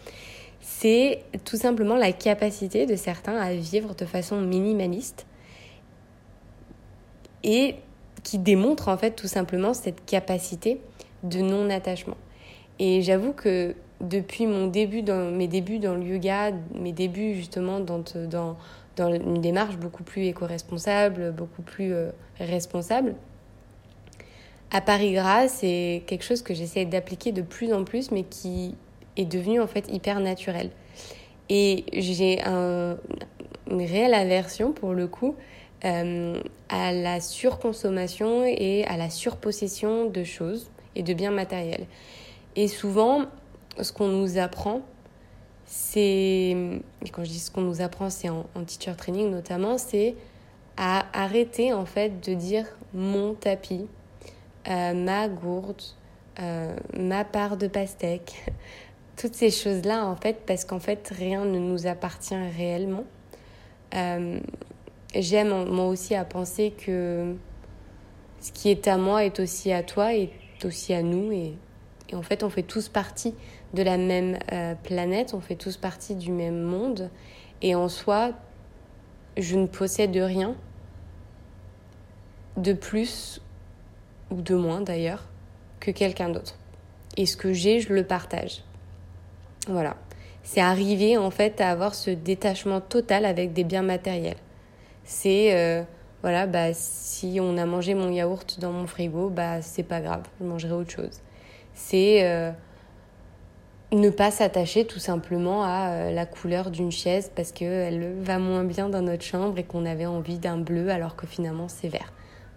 C'est 0.59 1.23
tout 1.45 1.57
simplement 1.57 1.95
la 1.95 2.11
capacité 2.11 2.87
de 2.87 2.95
certains 2.95 3.37
à 3.37 3.53
vivre 3.53 3.93
de 3.93 4.05
façon 4.05 4.41
minimaliste 4.41 5.27
et 7.43 7.75
qui 8.23 8.39
démontre 8.39 8.87
en 8.87 8.97
fait 8.97 9.11
tout 9.11 9.27
simplement 9.27 9.73
cette 9.73 10.03
capacité 10.05 10.81
de 11.21 11.39
non-attachement. 11.39 12.17
Et 12.85 13.01
j'avoue 13.01 13.31
que 13.31 13.75
depuis 14.01 14.45
mon 14.45 14.67
début 14.67 15.03
dans, 15.03 15.31
mes 15.31 15.47
débuts 15.47 15.79
dans 15.79 15.95
le 15.95 16.03
yoga, 16.03 16.51
mes 16.75 16.91
débuts 16.91 17.33
justement 17.33 17.79
dans, 17.79 18.03
une 18.99 19.39
démarche 19.39 19.77
beaucoup 19.77 20.03
plus 20.03 20.25
éco-responsable, 20.25 21.31
beaucoup 21.31 21.61
plus 21.61 21.93
euh, 21.93 22.09
responsable, 22.41 23.15
à 24.69 24.81
Paris 24.81 25.13
Gras, 25.13 25.47
c'est 25.47 26.03
quelque 26.07 26.25
chose 26.25 26.41
que 26.41 26.53
j'essaie 26.53 26.83
d'appliquer 26.83 27.31
de 27.31 27.41
plus 27.41 27.71
en 27.71 27.85
plus, 27.85 28.11
mais 28.11 28.23
qui 28.23 28.75
est 29.15 29.23
devenu 29.23 29.61
en 29.61 29.67
fait 29.67 29.87
hyper 29.89 30.19
naturel. 30.19 30.69
Et 31.47 31.85
j'ai 31.93 32.43
un, 32.43 32.97
une 33.71 33.81
réelle 33.81 34.13
aversion 34.13 34.73
pour 34.73 34.91
le 34.91 35.07
coup 35.07 35.35
euh, 35.85 36.37
à 36.67 36.91
la 36.91 37.21
surconsommation 37.21 38.43
et 38.43 38.83
à 38.89 38.97
la 38.97 39.09
surpossession 39.09 40.09
de 40.09 40.25
choses 40.25 40.69
et 40.97 41.03
de 41.03 41.13
biens 41.13 41.31
matériels. 41.31 41.85
Et 42.55 42.67
souvent, 42.67 43.25
ce 43.81 43.91
qu'on 43.91 44.07
nous 44.07 44.37
apprend, 44.37 44.81
c'est, 45.65 46.55
quand 47.11 47.23
je 47.23 47.29
dis 47.29 47.39
ce 47.39 47.49
qu'on 47.49 47.61
nous 47.61 47.81
apprend, 47.81 48.09
c'est 48.09 48.29
en, 48.29 48.45
teacher 48.65 48.95
training 48.95 49.31
notamment, 49.31 49.77
c'est 49.77 50.15
à 50.77 51.05
arrêter 51.13 51.73
en 51.73 51.85
fait 51.85 52.25
de 52.27 52.33
dire 52.33 52.65
mon 52.93 53.33
tapis, 53.33 53.87
euh, 54.67 54.93
ma 54.93 55.27
gourde, 55.27 55.81
euh, 56.39 56.75
ma 56.97 57.23
part 57.23 57.57
de 57.57 57.67
pastèque, 57.67 58.45
toutes 59.17 59.35
ces 59.35 59.51
choses-là 59.51 60.05
en 60.05 60.15
fait, 60.15 60.43
parce 60.45 60.65
qu'en 60.65 60.79
fait 60.79 61.11
rien 61.15 61.45
ne 61.45 61.59
nous 61.59 61.87
appartient 61.87 62.35
réellement. 62.57 63.05
Euh, 63.95 64.39
j'aime 65.15 65.65
moi 65.65 65.87
aussi 65.87 66.15
à 66.15 66.25
penser 66.25 66.71
que 66.71 67.35
ce 68.41 68.51
qui 68.51 68.69
est 68.69 68.87
à 68.87 68.97
moi 68.97 69.23
est 69.23 69.39
aussi 69.39 69.71
à 69.71 69.83
toi, 69.83 70.13
est 70.13 70.31
aussi 70.65 70.93
à 70.93 71.01
nous 71.01 71.31
et 71.31 71.53
et 72.09 72.15
en 72.15 72.21
fait, 72.21 72.43
on 72.43 72.49
fait 72.49 72.63
tous 72.63 72.89
partie 72.89 73.33
de 73.73 73.81
la 73.81 73.97
même 73.97 74.37
euh, 74.51 74.75
planète, 74.75 75.33
on 75.33 75.39
fait 75.39 75.55
tous 75.55 75.77
partie 75.77 76.15
du 76.15 76.31
même 76.31 76.61
monde. 76.61 77.09
Et 77.61 77.75
en 77.75 77.89
soi, 77.89 78.31
je 79.37 79.55
ne 79.55 79.65
possède 79.65 80.15
rien 80.15 80.55
de 82.57 82.73
plus 82.73 83.41
ou 84.31 84.41
de 84.41 84.55
moins 84.55 84.81
d'ailleurs 84.81 85.25
que 85.79 85.91
quelqu'un 85.91 86.29
d'autre. 86.29 86.57
Et 87.17 87.25
ce 87.25 87.37
que 87.37 87.53
j'ai, 87.53 87.79
je 87.79 87.93
le 87.93 88.03
partage. 88.03 88.63
Voilà. 89.67 89.95
C'est 90.43 90.61
arriver 90.61 91.17
en 91.17 91.31
fait 91.31 91.61
à 91.61 91.71
avoir 91.71 91.95
ce 91.95 92.09
détachement 92.09 92.81
total 92.81 93.25
avec 93.25 93.53
des 93.53 93.63
biens 93.63 93.81
matériels. 93.81 94.37
C'est 95.05 95.55
euh, 95.55 95.83
voilà, 96.21 96.47
bah 96.47 96.73
si 96.73 97.39
on 97.41 97.57
a 97.57 97.65
mangé 97.65 97.93
mon 97.93 98.11
yaourt 98.11 98.59
dans 98.59 98.71
mon 98.71 98.87
frigo, 98.87 99.29
bah 99.29 99.61
c'est 99.61 99.83
pas 99.83 100.01
grave, 100.01 100.23
je 100.39 100.45
mangerai 100.45 100.73
autre 100.73 100.91
chose 100.91 101.21
c'est 101.73 102.23
euh, 102.23 102.51
ne 103.91 104.09
pas 104.09 104.31
s'attacher 104.31 104.85
tout 104.85 104.99
simplement 104.99 105.63
à 105.63 105.89
euh, 105.89 106.11
la 106.11 106.25
couleur 106.25 106.71
d'une 106.71 106.91
chaise 106.91 107.31
parce 107.35 107.51
qu'elle 107.51 108.15
va 108.21 108.39
moins 108.39 108.63
bien 108.63 108.89
dans 108.89 109.01
notre 109.01 109.23
chambre 109.23 109.57
et 109.57 109.63
qu'on 109.63 109.85
avait 109.85 110.05
envie 110.05 110.39
d'un 110.39 110.57
bleu 110.57 110.89
alors 110.89 111.15
que 111.15 111.27
finalement 111.27 111.67
c'est 111.67 111.89
vert. 111.89 112.13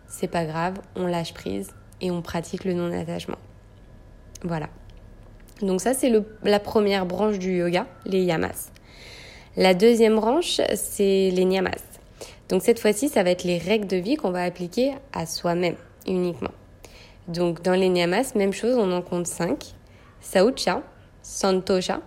C'est 0.08 0.28
pas 0.28 0.44
grave, 0.44 0.74
on 0.94 1.06
lâche 1.06 1.34
prise 1.34 1.70
et 2.00 2.10
on 2.10 2.22
pratique 2.22 2.64
le 2.64 2.74
non-attachement. 2.74 3.38
Voilà. 4.42 4.68
Donc 5.62 5.80
ça 5.80 5.94
c'est 5.94 6.12
la 6.42 6.60
première 6.60 7.06
branche 7.06 7.38
du 7.38 7.58
yoga, 7.58 7.86
les 8.04 8.22
yamas. 8.22 8.70
La 9.56 9.72
deuxième 9.72 10.16
branche, 10.16 10.60
c'est 10.74 11.30
les 11.30 11.44
niyamas. 11.46 11.82
Donc 12.50 12.62
cette 12.62 12.78
fois-ci, 12.78 13.08
ça 13.08 13.22
va 13.22 13.30
être 13.30 13.44
les 13.44 13.56
règles 13.56 13.86
de 13.86 13.96
vie 13.96 14.16
qu'on 14.16 14.30
va 14.30 14.42
appliquer 14.42 14.92
à 15.14 15.24
soi-même 15.24 15.76
uniquement. 16.06 16.50
Donc 17.28 17.62
dans 17.62 17.74
les 17.74 17.88
niyamas, 17.88 18.32
même 18.34 18.52
chose, 18.52 18.76
on 18.76 18.92
en 18.92 19.02
compte 19.02 19.26
cinq. 19.26 19.74
Saucha, 20.20 20.82
Santosha, 21.22 22.00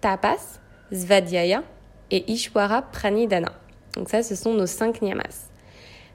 Tapas, 0.00 0.60
Svadhyaya 0.92 1.62
et 2.10 2.30
Ishwara 2.30 2.82
Pranidhana. 2.82 3.52
Donc 3.96 4.08
ça, 4.08 4.22
ce 4.22 4.34
sont 4.34 4.54
nos 4.54 4.66
cinq 4.66 5.02
niyamas. 5.02 5.48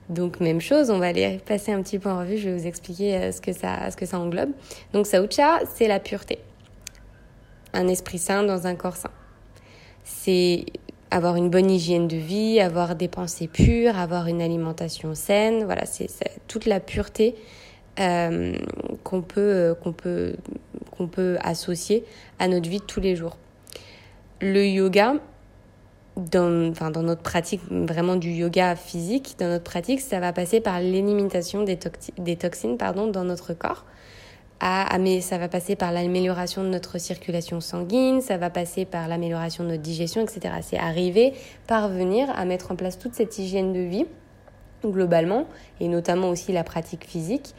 Donc 0.10 0.40
même 0.40 0.62
chose, 0.62 0.92
on 0.92 1.00
va 1.00 1.08
aller 1.08 1.40
passer 1.46 1.72
un 1.72 1.82
petit 1.82 1.98
peu 1.98 2.10
en 2.10 2.20
revue, 2.20 2.38
je 2.38 2.50
vais 2.50 2.58
vous 2.58 2.68
expliquer 2.68 3.16
euh, 3.16 3.32
ce 3.32 3.42
que 3.42 3.54
ça, 3.54 3.90
ce 3.90 3.98
que 3.98 4.06
ça 4.06 4.20
englobe. 4.20 4.52
Donc 4.94 5.08
Saucha, 5.08 5.62
c'est 5.74 5.88
la 5.88 6.00
pureté. 6.00 6.40
Un 7.74 7.88
esprit 7.88 8.20
sain 8.20 8.44
dans 8.44 8.68
un 8.68 8.76
corps 8.76 8.98
sain. 8.98 9.10
C'est 10.04 10.66
avoir 11.10 11.36
une 11.38 11.50
bonne 11.50 11.72
hygiène 11.72 12.08
de 12.08 12.18
vie, 12.18 12.60
avoir 12.60 12.96
des 12.96 13.08
pensées 13.08 13.48
pures, 13.48 13.98
avoir 13.98 14.28
une 14.28 14.42
alimentation 14.42 15.16
saine. 15.16 15.64
Voilà, 15.64 15.86
c'est 15.86 16.10
toute 16.48 16.66
la 16.66 16.80
pureté 16.80 17.36
euh, 18.00 18.58
qu'on 19.04 19.22
peut, 19.22 19.40
euh, 19.40 19.74
qu'on 19.74 19.94
peut, 19.94 20.36
qu'on 20.92 21.08
peut 21.08 21.38
associer 21.42 22.04
à 22.40 22.48
notre 22.48 22.70
vie 22.70 22.80
de 22.80 22.84
tous 22.84 23.00
les 23.00 23.16
jours. 23.16 23.38
Le 24.42 24.66
yoga, 24.66 25.16
dans, 26.18 26.70
enfin, 26.72 26.92
dans 26.92 27.04
notre 27.04 27.22
pratique 27.22 27.62
vraiment 27.70 28.16
du 28.16 28.32
yoga 28.32 28.76
physique, 28.76 29.36
dans 29.40 29.48
notre 29.48 29.64
pratique, 29.64 30.02
ça 30.02 30.20
va 30.20 30.34
passer 30.34 30.60
par 30.60 30.80
l'élimination 30.80 31.64
des, 31.64 31.80
des, 32.18 32.36
toxines 32.36 32.78
pardon, 32.78 33.08
dans 33.08 33.24
notre 33.24 33.54
corps. 33.54 33.86
À, 34.62 34.98
mais 35.00 35.20
ça 35.20 35.38
va 35.38 35.50
passer 35.50 35.76
par 35.76 35.92
l'amélioration 35.92 36.64
de 36.64 36.70
notre 36.70 36.98
circulation 36.98 37.60
sanguine, 37.60 38.22
ça 38.22 38.38
va 38.38 38.50
passer 38.50 38.86
par 38.86 39.08
l'amélioration 39.08 39.66
de 39.66 39.70
notre 39.70 39.82
digestion, 39.82 40.22
etc. 40.22 40.56
C'est 40.62 40.78
arriver, 40.78 41.34
parvenir 41.68 42.30
à 42.36 42.46
mettre 42.46 42.72
en 42.72 42.76
place 42.76 42.98
toute 42.98 43.14
cette 43.14 43.38
hygiène 43.38 43.74
de 43.74 43.82
vie 43.82 44.06
globalement, 44.84 45.48
et 45.80 45.88
notamment 45.88 46.30
aussi 46.30 46.52
la 46.52 46.64
pratique 46.64 47.06
physique, 47.06 47.54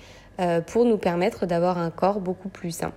pour 0.66 0.84
nous 0.84 0.98
permettre 0.98 1.46
d'avoir 1.46 1.78
un 1.78 1.90
corps 1.90 2.20
beaucoup 2.20 2.48
plus 2.48 2.70
sain. 2.70 2.92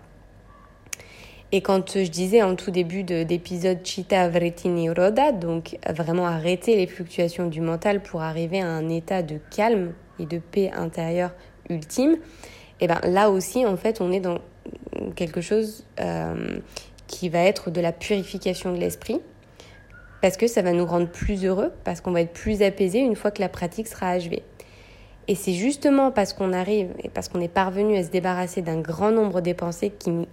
Et 1.51 1.61
quand 1.61 1.97
je 1.97 2.09
disais 2.09 2.43
en 2.43 2.55
tout 2.55 2.69
début 2.69 3.03
d'épisode 3.03 3.79
Chitta 3.83 4.29
Vretini 4.29 4.87
Roda, 4.89 5.31
donc 5.31 5.77
vraiment 5.89 6.27
arrêter 6.27 6.75
les 6.75 6.85
fluctuations 6.85 7.47
du 7.47 7.59
mental 7.59 8.03
pour 8.03 8.21
arriver 8.21 8.61
à 8.61 8.67
un 8.67 8.87
état 8.87 9.23
de 9.23 9.39
calme 9.49 9.93
et 10.19 10.27
de 10.27 10.37
paix 10.37 10.69
intérieure 10.71 11.31
ultime, 11.69 12.17
et 12.81 12.85
eh 12.85 12.87
ben 12.87 12.99
là 13.03 13.31
aussi 13.31 13.65
en 13.65 13.77
fait 13.77 13.99
on 13.99 14.11
est 14.11 14.19
dans 14.19 14.39
quelque 15.15 15.41
chose 15.41 15.85
euh, 15.99 16.59
qui 17.07 17.29
va 17.29 17.39
être 17.39 17.71
de 17.71 17.81
la 17.81 17.91
purification 17.91 18.71
de 18.71 18.77
l'esprit, 18.77 19.19
parce 20.21 20.37
que 20.37 20.45
ça 20.45 20.61
va 20.61 20.71
nous 20.71 20.85
rendre 20.85 21.09
plus 21.09 21.45
heureux, 21.45 21.71
parce 21.83 21.99
qu'on 21.99 22.11
va 22.11 22.21
être 22.21 22.33
plus 22.33 22.61
apaisé 22.61 22.99
une 22.99 23.15
fois 23.15 23.31
que 23.31 23.41
la 23.41 23.49
pratique 23.49 23.87
sera 23.87 24.09
achevée. 24.09 24.43
Et 25.29 25.35
c'est 25.35 25.53
justement 25.53 26.09
parce 26.09 26.33
qu'on 26.33 26.53
arrive 26.53 26.89
et 27.03 27.07
parce 27.07 27.29
qu'on 27.29 27.39
est 27.39 27.53
parvenu 27.53 27.95
à 27.95 28.03
se 28.03 28.09
débarrasser 28.09 28.63
d'un 28.63 28.81
grand 28.81 29.11
nombre 29.11 29.41
des 29.41 29.53
pensées 29.53 29.91
qui 29.91 30.09
nous 30.09 30.25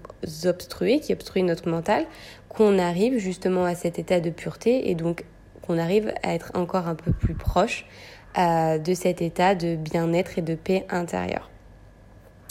obstruaient, 0.46 1.00
qui 1.00 1.12
obstruaient 1.12 1.42
notre 1.42 1.68
mental, 1.68 2.06
qu'on 2.48 2.78
arrive 2.78 3.18
justement 3.18 3.66
à 3.66 3.74
cet 3.74 3.98
état 3.98 4.20
de 4.20 4.30
pureté 4.30 4.88
et 4.88 4.94
donc 4.94 5.26
qu'on 5.60 5.76
arrive 5.76 6.14
à 6.22 6.32
être 6.32 6.50
encore 6.54 6.88
un 6.88 6.94
peu 6.94 7.12
plus 7.12 7.34
proche 7.34 7.84
euh, 8.38 8.78
de 8.78 8.94
cet 8.94 9.20
état 9.20 9.54
de 9.54 9.76
bien-être 9.76 10.38
et 10.38 10.42
de 10.42 10.54
paix 10.54 10.86
intérieure. 10.88 11.50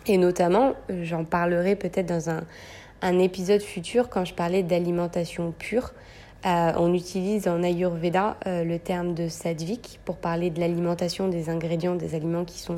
Et 0.06 0.20
notamment, 0.20 0.74
j'en 1.02 1.26
parlerai 1.26 1.76
peut-être 1.76 2.06
dans 2.06 2.30
un, 2.30 2.44
un 3.02 3.18
épisode 3.18 3.62
futur 3.62 4.08
quand 4.08 4.24
je 4.24 4.36
parlais 4.36 4.62
d'alimentation 4.62 5.52
pure. 5.58 5.96
Euh, 6.46 6.74
on 6.78 6.94
utilise 6.94 7.48
en 7.48 7.64
Ayurveda 7.64 8.38
euh, 8.46 8.64
le 8.64 8.78
terme 8.78 9.16
de 9.16 9.28
sadvik 9.28 10.00
pour 10.06 10.18
parler 10.18 10.52
de 10.52 10.60
l'alimentation 10.60 11.28
des 11.28 11.50
ingrédients, 11.50 11.96
des 11.96 12.14
aliments 12.14 12.46
qui 12.46 12.60
sont 12.60 12.76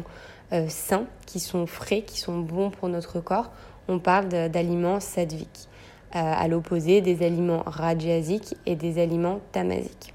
euh, 0.54 0.68
sains, 0.70 1.06
qui 1.26 1.42
sont 1.42 1.68
frais, 1.68 2.04
qui 2.04 2.18
sont 2.18 2.40
bons 2.40 2.70
pour 2.70 2.88
notre 2.88 3.20
corps. 3.20 3.52
On 3.90 4.00
parle 4.00 4.30
d'aliments 4.30 5.00
sadvik. 5.00 5.68
à 6.14 6.48
l'opposé 6.48 7.02
des 7.02 7.26
aliments 7.26 7.64
rajasiques 7.66 8.56
et 8.66 8.76
des 8.76 9.02
aliments 9.02 9.40
tamasiques. 9.52 10.14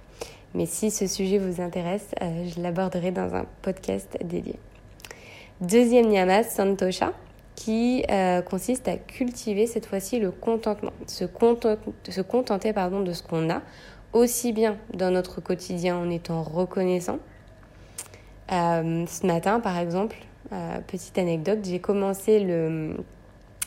Mais 0.54 0.66
si 0.66 0.90
ce 0.90 1.06
sujet 1.06 1.38
vous 1.38 1.61
intéresse, 1.61 2.09
je 2.21 2.61
l'aborderai 2.61 3.12
dans 3.12 3.35
un 3.35 3.47
podcast 3.62 4.18
dédié. 4.25 4.59
Deuxième 5.61 6.09
niyama, 6.09 6.42
santosha, 6.42 7.12
qui 7.54 8.04
consiste 8.49 8.88
à 8.88 8.97
cultiver 8.97 9.66
cette 9.66 9.87
fois-ci 9.87 10.18
le 10.18 10.30
contentement, 10.30 10.92
se, 11.06 11.25
contenter 12.23 12.73
pardon, 12.73 13.00
de 13.00 13.12
ce 13.12 13.23
qu'on 13.23 13.50
a, 13.50 13.62
aussi 14.12 14.52
bien 14.52 14.76
dans 14.94 15.11
notre 15.11 15.40
quotidien 15.40 15.97
en 15.97 16.11
étant 16.11 16.42
reconnaissant. 16.42 17.18
Euh, 18.52 19.06
ce 19.06 19.26
matin, 19.26 19.61
par 19.61 19.78
exemple, 19.78 20.16
euh, 20.52 20.78
petite 20.87 21.16
anecdote, 21.16 21.61
j'ai 21.62 21.78
commencé 21.78 22.40
le, 22.40 22.97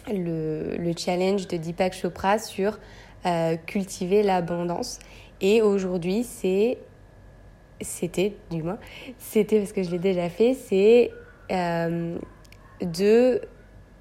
le, 0.08 0.92
challenge 0.96 1.48
de 1.48 1.58
Deepak 1.58 1.94
Chopra 1.94 2.38
sur 2.38 2.77
euh, 3.25 3.56
cultiver 3.65 4.22
l'abondance. 4.22 5.00
Et 5.42 5.62
aujourd'hui, 5.62 6.24
c'est 6.24 6.77
c'était 7.82 8.34
du 8.51 8.63
moins 8.63 8.77
c'était 9.20 9.60
parce 9.60 9.74
que 9.74 9.84
je 9.84 9.92
l'ai 9.92 10.00
déjà 10.00 10.30
fait 10.30 10.54
c'est 10.54 11.12
de 12.82 13.42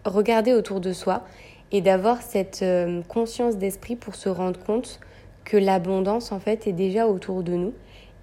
regarder 0.05 0.53
autour 0.53 0.81
de 0.81 0.93
soi 0.93 1.25
et 1.73 1.81
d'avoir 1.81 2.23
cette 2.23 2.65
conscience 3.09 3.57
d'esprit 3.57 3.97
pour 3.97 4.15
se 4.15 4.29
rendre 4.29 4.61
compte 4.63 5.01
que 5.45 5.57
l'abondance 5.57 6.33
en 6.33 6.41
fait 6.41 6.67
est 6.67 6.73
déjà 6.73 7.07
autour 7.07 7.43
de 7.43 7.53
nous 7.53 7.75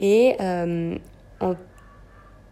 et 0.02 0.36
euh, 0.42 0.96
en 1.40 1.54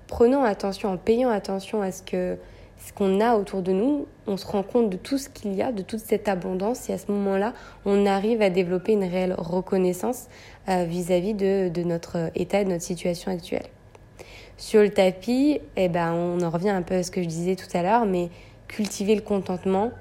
prenant 0.08 0.44
attention, 0.44 0.90
en 0.90 0.98
payant 0.98 1.30
attention 1.30 1.82
à 1.82 1.92
ce 1.92 2.04
que 2.04 2.38
ce 2.78 2.94
qu'on 2.94 3.20
a 3.20 3.36
autour 3.36 3.62
de 3.62 3.74
nous, 3.74 4.08
on 4.26 4.38
se 4.38 4.48
rend 4.48 4.64
compte 4.64 4.90
de 4.90 4.96
tout 4.96 5.18
ce 5.18 5.28
qu'il 5.28 5.54
y 5.54 5.62
a, 5.62 5.74
de 5.74 5.82
toute 5.82 6.00
cette 6.00 6.30
abondance, 6.30 6.90
et 6.90 6.94
à 6.94 6.98
ce 6.98 7.12
moment-là, 7.12 7.54
on 7.84 8.06
arrive 8.06 8.42
à 8.42 8.50
développer 8.50 8.94
une 8.94 9.04
réelle 9.04 9.36
reconnaissance 9.38 10.30
euh, 10.70 10.86
vis-à-vis 10.86 11.34
de, 11.34 11.68
de, 11.68 11.84
notre 11.84 12.32
état, 12.36 12.64
de 12.64 12.70
notre 12.70 12.84
situation 12.84 13.34
actuelle. 13.34 13.66
Sur 14.56 14.80
le 14.80 14.92
tapis, 14.92 15.60
eh 15.76 15.90
ben, 15.90 16.14
on 16.14 16.40
en 16.42 16.50
revient 16.50 16.70
un 16.70 16.82
peu 16.82 16.96
à 16.96 17.04
ce 17.04 17.12
que 17.12 17.22
je 17.22 17.28
disais 17.28 17.58
tout 17.58 17.68
à 17.74 17.84
l'heure, 17.84 18.06
mais 18.06 18.30
cultiver 18.70 19.16
le 19.16 19.22
contentement 19.22 19.92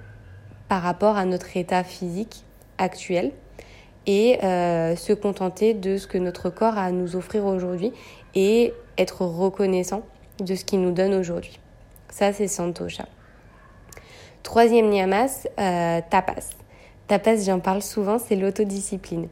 par 0.68 0.82
rapport 0.82 1.16
à 1.16 1.24
notre 1.24 1.56
état 1.56 1.82
physique 1.82 2.44
actuel, 2.78 3.32
et 4.08 4.42
euh, 4.42 4.96
se 4.96 5.12
contenter 5.12 5.74
de 5.74 5.98
ce 5.98 6.06
que 6.06 6.16
notre 6.16 6.48
corps 6.48 6.78
a 6.78 6.84
à 6.84 6.90
nous 6.90 7.14
offrir 7.14 7.44
aujourd'hui 7.44 7.92
et 8.34 8.72
être 8.96 9.20
reconnaissant 9.26 10.02
de 10.40 10.54
ce 10.54 10.64
qu'il 10.64 10.80
nous 10.80 10.92
donne 10.92 11.12
aujourd'hui. 11.12 11.60
Ça, 12.08 12.32
c'est 12.32 12.48
Santosha. 12.48 13.04
Troisième 14.42 14.88
niyamas, 14.88 15.46
euh, 15.60 16.00
tapas. 16.08 16.54
Tapas, 17.06 17.44
j'en 17.44 17.60
parle 17.60 17.82
souvent, 17.82 18.18
c'est 18.18 18.34
l'autodiscipline. 18.34 19.28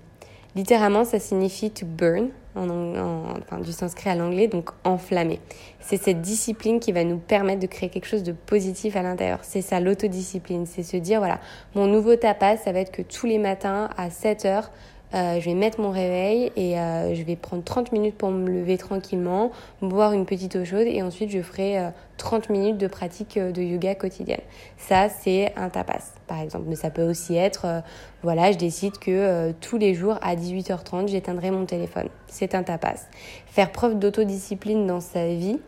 Littéralement, 0.54 1.06
ça 1.06 1.18
signifie 1.18 1.70
to 1.70 1.86
burn, 1.86 2.28
en, 2.56 3.60
du 3.60 3.72
sanskrit 3.72 4.10
à 4.10 4.14
l'anglais, 4.14 4.48
donc 4.48 4.70
enflammer. 4.84 5.40
C'est 5.80 5.96
cette 5.96 6.20
discipline 6.20 6.80
qui 6.80 6.92
va 6.92 7.04
nous 7.04 7.18
permettre 7.18 7.60
de 7.60 7.66
créer 7.66 7.88
quelque 7.88 8.06
chose 8.06 8.22
de 8.22 8.32
positif 8.32 8.96
à 8.96 9.02
l'intérieur. 9.02 9.40
C'est 9.42 9.62
ça 9.62 9.80
l'autodiscipline, 9.80 10.66
c'est 10.66 10.82
se 10.82 10.96
dire, 10.96 11.20
voilà, 11.20 11.38
mon 11.74 11.86
nouveau 11.86 12.16
tapas, 12.16 12.56
ça 12.56 12.72
va 12.72 12.80
être 12.80 12.92
que 12.92 13.02
tous 13.02 13.26
les 13.26 13.38
matins 13.38 13.90
à 13.96 14.10
7 14.10 14.44
heures, 14.46 14.70
je 15.16 15.44
vais 15.44 15.54
mettre 15.54 15.80
mon 15.80 15.90
réveil 15.90 16.52
et 16.56 16.78
euh, 16.78 17.14
je 17.14 17.22
vais 17.22 17.36
prendre 17.36 17.64
30 17.64 17.92
minutes 17.92 18.16
pour 18.16 18.30
me 18.30 18.50
lever 18.50 18.76
tranquillement, 18.76 19.50
boire 19.80 20.12
une 20.12 20.26
petite 20.26 20.56
eau 20.56 20.64
chaude 20.64 20.86
et 20.86 21.02
ensuite 21.02 21.30
je 21.30 21.40
ferai 21.40 21.90
30 22.18 22.50
euh, 22.50 22.52
minutes 22.52 22.78
de 22.78 22.86
pratique 22.86 23.38
de 23.38 23.62
yoga 23.62 23.94
quotidienne. 23.94 24.40
Ça, 24.76 25.08
c'est 25.08 25.52
un 25.56 25.70
tapas, 25.70 26.12
par 26.26 26.40
exemple. 26.40 26.66
Mais 26.68 26.76
ça 26.76 26.90
peut 26.90 27.08
aussi 27.08 27.34
être, 27.34 27.82
voilà, 28.22 28.52
je 28.52 28.58
décide 28.58 28.98
que 28.98 29.52
tous 29.60 29.78
les 29.78 29.94
jours 29.94 30.18
à 30.20 30.36
18h30, 30.36 31.08
j'éteindrai 31.08 31.50
mon 31.50 31.64
téléphone. 31.64 32.08
C'est 32.26 32.54
un 32.54 32.62
tapas. 32.62 33.08
Faire 33.46 33.72
preuve 33.72 33.98
d'autodiscipline 33.98 34.86
dans 34.86 35.00
sa 35.00 35.28
vie, 35.28 35.58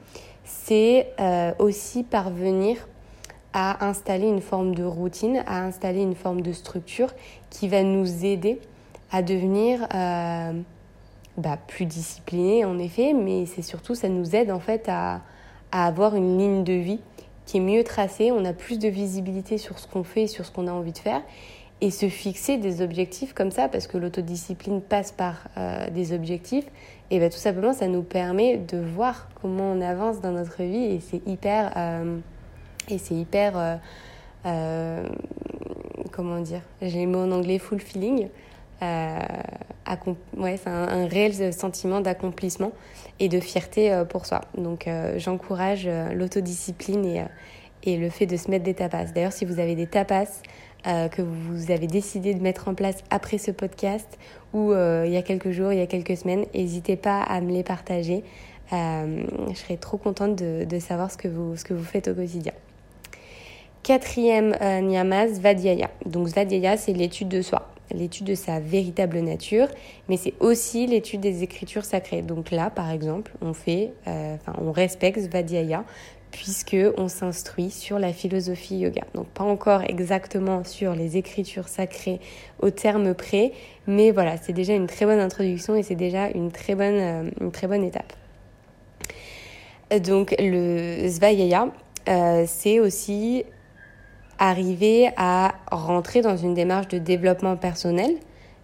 c'est 0.44 1.08
aussi 1.58 2.02
parvenir 2.02 2.86
à 3.54 3.86
installer 3.86 4.26
une 4.26 4.42
forme 4.42 4.74
de 4.74 4.84
routine, 4.84 5.42
à 5.46 5.64
installer 5.64 6.02
une 6.02 6.14
forme 6.14 6.42
de 6.42 6.52
structure 6.52 7.14
qui 7.50 7.68
va 7.68 7.82
nous 7.82 8.24
aider 8.24 8.60
à 9.10 9.22
devenir 9.22 9.86
euh, 9.94 10.52
bah, 11.36 11.58
plus 11.66 11.86
discipliné 11.86 12.64
en 12.64 12.78
effet, 12.78 13.12
mais 13.12 13.46
c'est 13.46 13.62
surtout 13.62 13.94
ça 13.94 14.08
nous 14.08 14.36
aide 14.36 14.50
en 14.50 14.60
fait 14.60 14.88
à, 14.88 15.22
à, 15.72 15.86
avoir 15.86 16.14
une 16.14 16.38
ligne 16.38 16.64
de 16.64 16.74
vie 16.74 17.00
qui 17.46 17.56
est 17.56 17.60
mieux 17.60 17.84
tracée, 17.84 18.30
on 18.30 18.44
a 18.44 18.52
plus 18.52 18.78
de 18.78 18.88
visibilité 18.88 19.56
sur 19.56 19.78
ce 19.78 19.86
qu'on 19.86 20.04
fait 20.04 20.26
sur 20.26 20.44
ce 20.44 20.52
qu'on 20.52 20.66
a 20.66 20.72
envie 20.72 20.92
de 20.92 20.98
faire. 20.98 21.22
Et 21.80 21.92
se 21.92 22.08
fixer 22.08 22.56
des 22.56 22.82
objectifs 22.82 23.34
comme 23.34 23.52
ça 23.52 23.68
parce 23.68 23.86
que 23.86 23.96
l'autodiscipline 23.98 24.82
passe 24.82 25.12
par 25.12 25.44
euh, 25.56 25.88
des 25.90 26.12
objectifs 26.12 26.66
et 27.12 27.20
bah, 27.20 27.30
tout 27.30 27.38
simplement 27.38 27.72
ça 27.72 27.86
nous 27.86 28.02
permet 28.02 28.56
de 28.56 28.78
voir 28.78 29.28
comment 29.40 29.70
on 29.70 29.80
avance 29.80 30.20
dans 30.20 30.32
notre 30.32 30.64
vie 30.64 30.84
et 30.84 31.00
c'est 31.00 31.24
hyper 31.24 31.72
euh, 31.76 32.18
et 32.88 32.98
c'est 32.98 33.14
hyper 33.14 33.78
comment 36.10 36.40
dire 36.40 36.62
j'ai 36.82 37.04
le 37.04 37.10
mot 37.12 37.20
en 37.20 37.30
anglais 37.30 37.60
full 37.60 37.80
feeling 37.80 38.28
ouais, 38.82 40.56
c'est 40.56 40.70
un, 40.70 41.06
réel 41.06 41.52
sentiment 41.52 42.00
d'accomplissement 42.00 42.72
et 43.20 43.28
de 43.28 43.40
fierté 43.40 43.92
euh, 43.92 44.04
pour 44.04 44.26
soi. 44.26 44.42
Donc 44.56 44.86
euh, 44.86 45.18
j'encourage 45.18 45.88
l'autodiscipline 46.14 47.28
et, 47.84 47.96
le 47.96 48.10
fait 48.10 48.26
de 48.26 48.36
se 48.36 48.50
mettre 48.50 48.64
des 48.64 48.74
tapas. 48.74 49.06
D'ailleurs, 49.14 49.32
si 49.32 49.44
vous 49.44 49.60
avez 49.60 49.74
des 49.74 49.86
tapas 49.86 50.26
que 50.84 51.22
vous 51.22 51.70
avez 51.70 51.86
décidé 51.86 52.34
de 52.34 52.42
mettre 52.42 52.68
en 52.68 52.74
place 52.74 53.02
après 53.10 53.38
ce 53.38 53.50
podcast 53.50 54.18
ou 54.52 54.72
il 54.72 55.10
y 55.10 55.16
a 55.16 55.22
quelques 55.22 55.50
jours, 55.52 55.72
il 55.72 55.78
y 55.78 55.82
a 55.82 55.86
quelques 55.86 56.16
semaines, 56.16 56.44
n'hésitez 56.54 56.96
pas 56.96 57.22
à 57.22 57.40
me 57.40 57.50
les 57.50 57.62
partager. 57.62 58.24
je 58.70 59.54
serais 59.54 59.78
trop 59.78 59.96
contente 59.96 60.36
de, 60.36 60.78
savoir 60.78 61.10
ce 61.10 61.16
que, 61.16 61.28
vous, 61.28 61.56
faites 61.56 62.08
au 62.08 62.14
quotidien. 62.14 62.52
Quatrième 63.82 64.54
niyamas, 64.82 65.36
Svadhyaya. 65.36 65.88
Donc 66.04 66.28
Svadhyaya, 66.28 66.76
c'est 66.76 66.92
l'étude 66.92 67.28
de 67.28 67.40
soi 67.40 67.68
l'étude 67.92 68.26
de 68.26 68.34
sa 68.34 68.60
véritable 68.60 69.18
nature, 69.20 69.68
mais 70.08 70.16
c'est 70.16 70.34
aussi 70.40 70.86
l'étude 70.86 71.20
des 71.20 71.42
écritures 71.42 71.84
sacrées. 71.84 72.22
Donc 72.22 72.50
là, 72.50 72.70
par 72.70 72.90
exemple, 72.90 73.32
on 73.40 73.54
fait, 73.54 73.92
euh, 74.06 74.36
on 74.60 74.72
respecte 74.72 75.20
Svadhyaya 75.20 75.84
puisque 76.30 76.76
on 76.98 77.08
s'instruit 77.08 77.70
sur 77.70 77.98
la 77.98 78.12
philosophie 78.12 78.76
yoga. 78.76 79.02
Donc 79.14 79.28
pas 79.28 79.44
encore 79.44 79.82
exactement 79.82 80.62
sur 80.64 80.94
les 80.94 81.16
écritures 81.16 81.68
sacrées 81.68 82.20
au 82.60 82.70
terme 82.70 83.14
près, 83.14 83.52
mais 83.86 84.10
voilà, 84.10 84.36
c'est 84.36 84.52
déjà 84.52 84.74
une 84.74 84.86
très 84.86 85.06
bonne 85.06 85.20
introduction 85.20 85.74
et 85.74 85.82
c'est 85.82 85.94
déjà 85.94 86.28
une 86.28 86.50
très 86.50 86.74
bonne, 86.74 87.30
euh, 87.40 87.82
étape. 87.82 88.12
Donc 90.02 90.34
le 90.38 91.08
Svadhyaya, 91.08 91.72
euh, 92.08 92.44
c'est 92.46 92.78
aussi 92.80 93.44
arriver 94.38 95.10
à 95.16 95.54
rentrer 95.70 96.20
dans 96.20 96.36
une 96.36 96.54
démarche 96.54 96.88
de 96.88 96.98
développement 96.98 97.56
personnel 97.56 98.16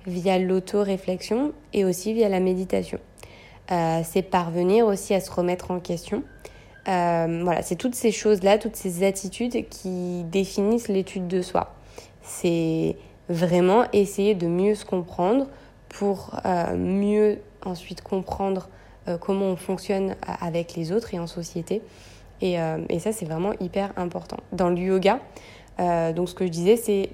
via 0.06 0.38
l'auto-réflexion 0.38 1.52
et 1.72 1.84
aussi 1.84 2.12
via 2.12 2.28
la 2.28 2.40
méditation. 2.40 2.98
Euh, 3.70 4.02
c'est 4.04 4.22
parvenir 4.22 4.86
aussi 4.86 5.14
à 5.14 5.20
se 5.20 5.30
remettre 5.30 5.70
en 5.70 5.80
question. 5.80 6.22
Euh, 6.86 7.40
voilà, 7.42 7.62
c'est 7.62 7.76
toutes 7.76 7.94
ces 7.94 8.12
choses-là, 8.12 8.58
toutes 8.58 8.76
ces 8.76 9.04
attitudes 9.04 9.68
qui 9.68 10.22
définissent 10.24 10.88
l'étude 10.88 11.26
de 11.26 11.40
soi. 11.40 11.74
C'est 12.22 12.96
vraiment 13.28 13.84
essayer 13.92 14.34
de 14.34 14.46
mieux 14.46 14.74
se 14.74 14.84
comprendre 14.84 15.46
pour 15.88 16.38
euh, 16.44 16.76
mieux 16.76 17.38
ensuite 17.64 18.02
comprendre 18.02 18.68
comment 19.20 19.44
on 19.44 19.56
fonctionne 19.56 20.16
avec 20.40 20.76
les 20.76 20.90
autres 20.90 21.12
et 21.12 21.18
en 21.18 21.26
société. 21.26 21.82
Et, 22.40 22.56
et 22.88 22.98
ça, 22.98 23.12
c'est 23.12 23.26
vraiment 23.26 23.52
hyper 23.60 23.92
important. 23.96 24.38
Dans 24.52 24.70
le 24.70 24.78
yoga, 24.78 25.20
euh, 25.80 26.12
donc 26.12 26.28
ce 26.28 26.34
que 26.34 26.44
je 26.44 26.50
disais, 26.50 26.76
c'est 26.76 27.10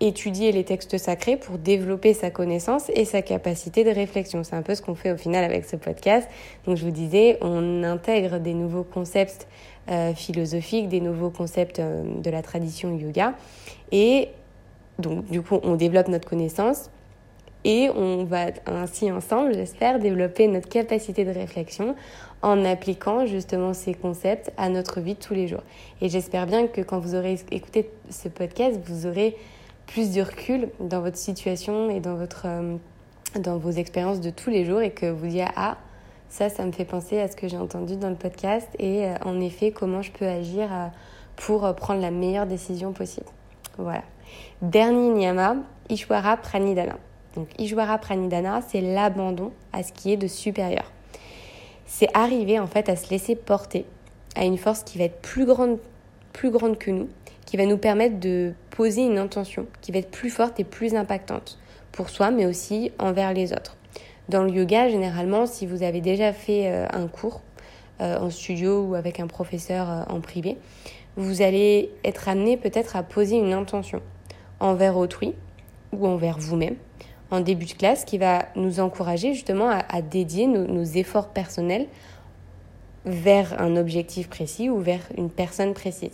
étudier 0.00 0.50
les 0.50 0.64
textes 0.64 0.98
sacrés 0.98 1.36
pour 1.36 1.58
développer 1.58 2.12
sa 2.12 2.30
connaissance 2.30 2.90
et 2.94 3.04
sa 3.04 3.22
capacité 3.22 3.84
de 3.84 3.90
réflexion. 3.90 4.42
C'est 4.42 4.56
un 4.56 4.62
peu 4.62 4.74
ce 4.74 4.82
qu'on 4.82 4.96
fait 4.96 5.12
au 5.12 5.16
final 5.16 5.44
avec 5.44 5.64
ce 5.64 5.76
podcast. 5.76 6.28
Donc 6.66 6.76
je 6.76 6.84
vous 6.84 6.90
disais, 6.90 7.38
on 7.40 7.84
intègre 7.84 8.38
des 8.38 8.54
nouveaux 8.54 8.82
concepts 8.82 9.46
euh, 9.90 10.12
philosophiques, 10.14 10.88
des 10.88 11.00
nouveaux 11.00 11.30
concepts 11.30 11.78
euh, 11.78 12.02
de 12.20 12.30
la 12.30 12.42
tradition 12.42 12.96
yoga. 12.96 13.34
Et 13.92 14.28
donc 14.98 15.24
du 15.26 15.40
coup, 15.40 15.60
on 15.62 15.76
développe 15.76 16.08
notre 16.08 16.28
connaissance 16.28 16.90
et 17.64 17.90
on 17.90 18.24
va 18.24 18.46
ainsi 18.66 19.10
ensemble, 19.10 19.54
j'espère, 19.54 19.98
développer 19.98 20.48
notre 20.48 20.68
capacité 20.68 21.24
de 21.24 21.30
réflexion 21.30 21.94
en 22.42 22.64
appliquant 22.64 23.24
justement 23.24 23.72
ces 23.72 23.94
concepts 23.94 24.52
à 24.56 24.68
notre 24.68 25.00
vie 25.00 25.14
de 25.14 25.20
tous 25.20 25.34
les 25.34 25.46
jours. 25.46 25.62
Et 26.00 26.08
j'espère 26.08 26.46
bien 26.46 26.66
que 26.66 26.80
quand 26.80 26.98
vous 26.98 27.14
aurez 27.14 27.38
écouté 27.52 27.88
ce 28.10 28.28
podcast, 28.28 28.80
vous 28.84 29.06
aurez 29.06 29.36
plus 29.86 30.12
de 30.12 30.22
recul 30.22 30.68
dans 30.80 31.00
votre 31.00 31.16
situation 31.16 31.88
et 31.88 32.00
dans, 32.00 32.16
votre, 32.16 32.46
euh, 32.46 32.76
dans 33.38 33.58
vos 33.58 33.70
expériences 33.70 34.20
de 34.20 34.30
tous 34.30 34.50
les 34.50 34.64
jours 34.64 34.80
et 34.80 34.90
que 34.90 35.06
vous 35.06 35.28
dites 35.28 35.44
Ah, 35.54 35.78
ça, 36.28 36.48
ça 36.48 36.64
me 36.64 36.72
fait 36.72 36.84
penser 36.84 37.20
à 37.20 37.28
ce 37.28 37.36
que 37.36 37.46
j'ai 37.46 37.58
entendu 37.58 37.96
dans 37.96 38.10
le 38.10 38.16
podcast 38.16 38.68
et 38.80 39.06
euh, 39.06 39.14
en 39.24 39.40
effet, 39.40 39.70
comment 39.70 40.02
je 40.02 40.10
peux 40.10 40.26
agir 40.26 40.68
euh, 40.72 40.86
pour 41.36 41.72
prendre 41.76 42.00
la 42.00 42.10
meilleure 42.10 42.46
décision 42.46 42.92
possible. 42.92 43.26
Voilà. 43.78 44.02
Dernier 44.62 45.10
niyama, 45.10 45.56
Ishwara 45.88 46.36
Pranidhana. 46.38 46.96
Donc 47.34 47.48
Ishwara 47.58 47.98
Pranidhana, 47.98 48.60
c'est 48.66 48.80
l'abandon 48.80 49.52
à 49.72 49.82
ce 49.82 49.92
qui 49.92 50.12
est 50.12 50.16
de 50.16 50.26
supérieur. 50.26 50.90
C'est 51.86 52.08
arriver 52.14 52.58
en 52.58 52.66
fait 52.66 52.88
à 52.88 52.96
se 52.96 53.10
laisser 53.10 53.36
porter 53.36 53.84
à 54.34 54.44
une 54.44 54.58
force 54.58 54.82
qui 54.82 54.98
va 54.98 55.04
être 55.04 55.20
plus 55.20 55.44
grande, 55.44 55.78
plus 56.32 56.50
grande 56.50 56.78
que 56.78 56.90
nous, 56.90 57.08
qui 57.46 57.56
va 57.56 57.66
nous 57.66 57.76
permettre 57.76 58.18
de 58.18 58.52
poser 58.70 59.02
une 59.02 59.18
intention 59.18 59.66
qui 59.80 59.92
va 59.92 59.98
être 59.98 60.10
plus 60.10 60.30
forte 60.30 60.58
et 60.60 60.64
plus 60.64 60.94
impactante 60.94 61.58
pour 61.92 62.08
soi, 62.08 62.30
mais 62.30 62.46
aussi 62.46 62.92
envers 62.98 63.34
les 63.34 63.52
autres. 63.52 63.76
Dans 64.28 64.42
le 64.42 64.50
yoga, 64.50 64.88
généralement, 64.88 65.46
si 65.46 65.66
vous 65.66 65.82
avez 65.82 66.00
déjà 66.00 66.32
fait 66.32 66.70
euh, 66.70 66.86
un 66.92 67.08
cours 67.08 67.42
euh, 68.00 68.18
en 68.18 68.30
studio 68.30 68.86
ou 68.86 68.94
avec 68.94 69.20
un 69.20 69.26
professeur 69.26 69.90
euh, 69.90 70.02
en 70.08 70.20
privé, 70.20 70.56
vous 71.16 71.42
allez 71.42 71.90
être 72.04 72.28
amené 72.28 72.56
peut-être 72.56 72.96
à 72.96 73.02
poser 73.02 73.36
une 73.36 73.52
intention 73.52 74.00
envers 74.60 74.96
autrui 74.96 75.34
ou 75.92 76.06
envers 76.06 76.38
vous-même 76.38 76.76
en 77.32 77.40
début 77.40 77.64
de 77.64 77.72
classe 77.72 78.04
qui 78.04 78.18
va 78.18 78.44
nous 78.56 78.78
encourager 78.78 79.32
justement 79.32 79.70
à, 79.70 80.02
dédier 80.02 80.46
nos, 80.46 80.84
efforts 80.84 81.28
personnels 81.28 81.86
vers 83.06 83.60
un 83.60 83.76
objectif 83.76 84.28
précis 84.28 84.68
ou 84.68 84.78
vers 84.78 85.00
une 85.16 85.30
personne 85.30 85.72
précise. 85.72 86.12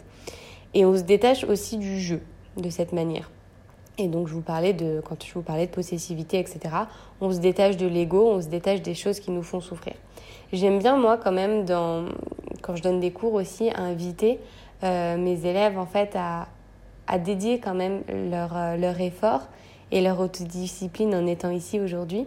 Et 0.74 0.86
on 0.86 0.96
se 0.96 1.02
détache 1.02 1.44
aussi 1.44 1.76
du 1.76 2.00
jeu 2.00 2.22
de 2.56 2.70
cette 2.70 2.92
manière. 2.92 3.30
Et 3.98 4.06
donc 4.06 4.28
je 4.28 4.32
vous 4.32 4.42
parlais 4.42 4.72
de 4.72 5.02
quand 5.04 5.24
je 5.24 5.34
vous 5.34 5.42
parlais 5.42 5.66
de 5.66 5.72
possessivité, 5.72 6.38
etc. 6.38 6.60
On 7.20 7.32
se 7.32 7.38
détache 7.38 7.76
de 7.76 7.86
l'ego, 7.86 8.30
on 8.30 8.40
se 8.40 8.46
détache 8.46 8.80
des 8.80 8.94
choses 8.94 9.18
qui 9.18 9.32
nous 9.32 9.42
font 9.42 9.60
souffrir. 9.60 9.94
J'aime 10.52 10.78
bien 10.78 10.96
moi 10.96 11.16
quand 11.16 11.32
même 11.32 11.66
quand 12.62 12.76
je 12.76 12.82
donne 12.82 13.00
des 13.00 13.10
cours 13.10 13.34
aussi 13.34 13.70
inviter 13.74 14.38
euh, 14.84 15.16
mes 15.16 15.44
élèves 15.44 15.76
en 15.78 15.86
fait 15.86 16.14
à, 16.14 16.46
à 17.08 17.18
dédier 17.18 17.58
quand 17.58 17.74
même 17.74 18.02
leur, 18.30 18.56
euh, 18.56 18.76
leur 18.76 19.00
effort 19.00 19.48
et 19.90 20.00
leur 20.00 20.20
autodiscipline 20.20 21.14
en 21.14 21.26
étant 21.26 21.50
ici 21.50 21.80
aujourd'hui, 21.80 22.26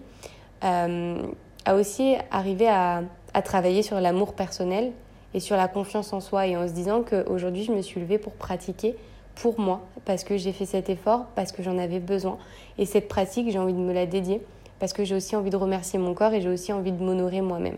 euh, 0.63 1.21
à 1.65 1.75
aussi 1.75 2.15
arriver 2.31 2.67
à, 2.67 3.03
à 3.33 3.41
travailler 3.41 3.83
sur 3.83 3.99
l'amour 3.99 4.33
personnel 4.33 4.91
et 5.33 5.39
sur 5.39 5.55
la 5.55 5.67
confiance 5.67 6.13
en 6.13 6.19
soi 6.19 6.47
et 6.47 6.57
en 6.57 6.67
se 6.67 6.73
disant 6.73 7.03
qu'aujourd'hui 7.03 7.63
je 7.63 7.71
me 7.71 7.81
suis 7.81 7.99
levée 7.99 8.17
pour 8.17 8.33
pratiquer 8.33 8.95
pour 9.35 9.59
moi, 9.59 9.81
parce 10.05 10.23
que 10.23 10.37
j'ai 10.37 10.51
fait 10.51 10.65
cet 10.65 10.89
effort, 10.89 11.25
parce 11.35 11.51
que 11.51 11.63
j'en 11.63 11.77
avais 11.77 11.99
besoin. 11.99 12.37
Et 12.77 12.85
cette 12.85 13.07
pratique, 13.07 13.49
j'ai 13.49 13.59
envie 13.59 13.73
de 13.73 13.79
me 13.79 13.93
la 13.93 14.05
dédier, 14.05 14.41
parce 14.79 14.93
que 14.93 15.03
j'ai 15.03 15.15
aussi 15.15 15.35
envie 15.35 15.49
de 15.49 15.57
remercier 15.57 15.99
mon 15.99 16.13
corps 16.13 16.33
et 16.33 16.41
j'ai 16.41 16.49
aussi 16.49 16.73
envie 16.73 16.91
de 16.91 17.01
m'honorer 17.03 17.41
moi-même. 17.41 17.77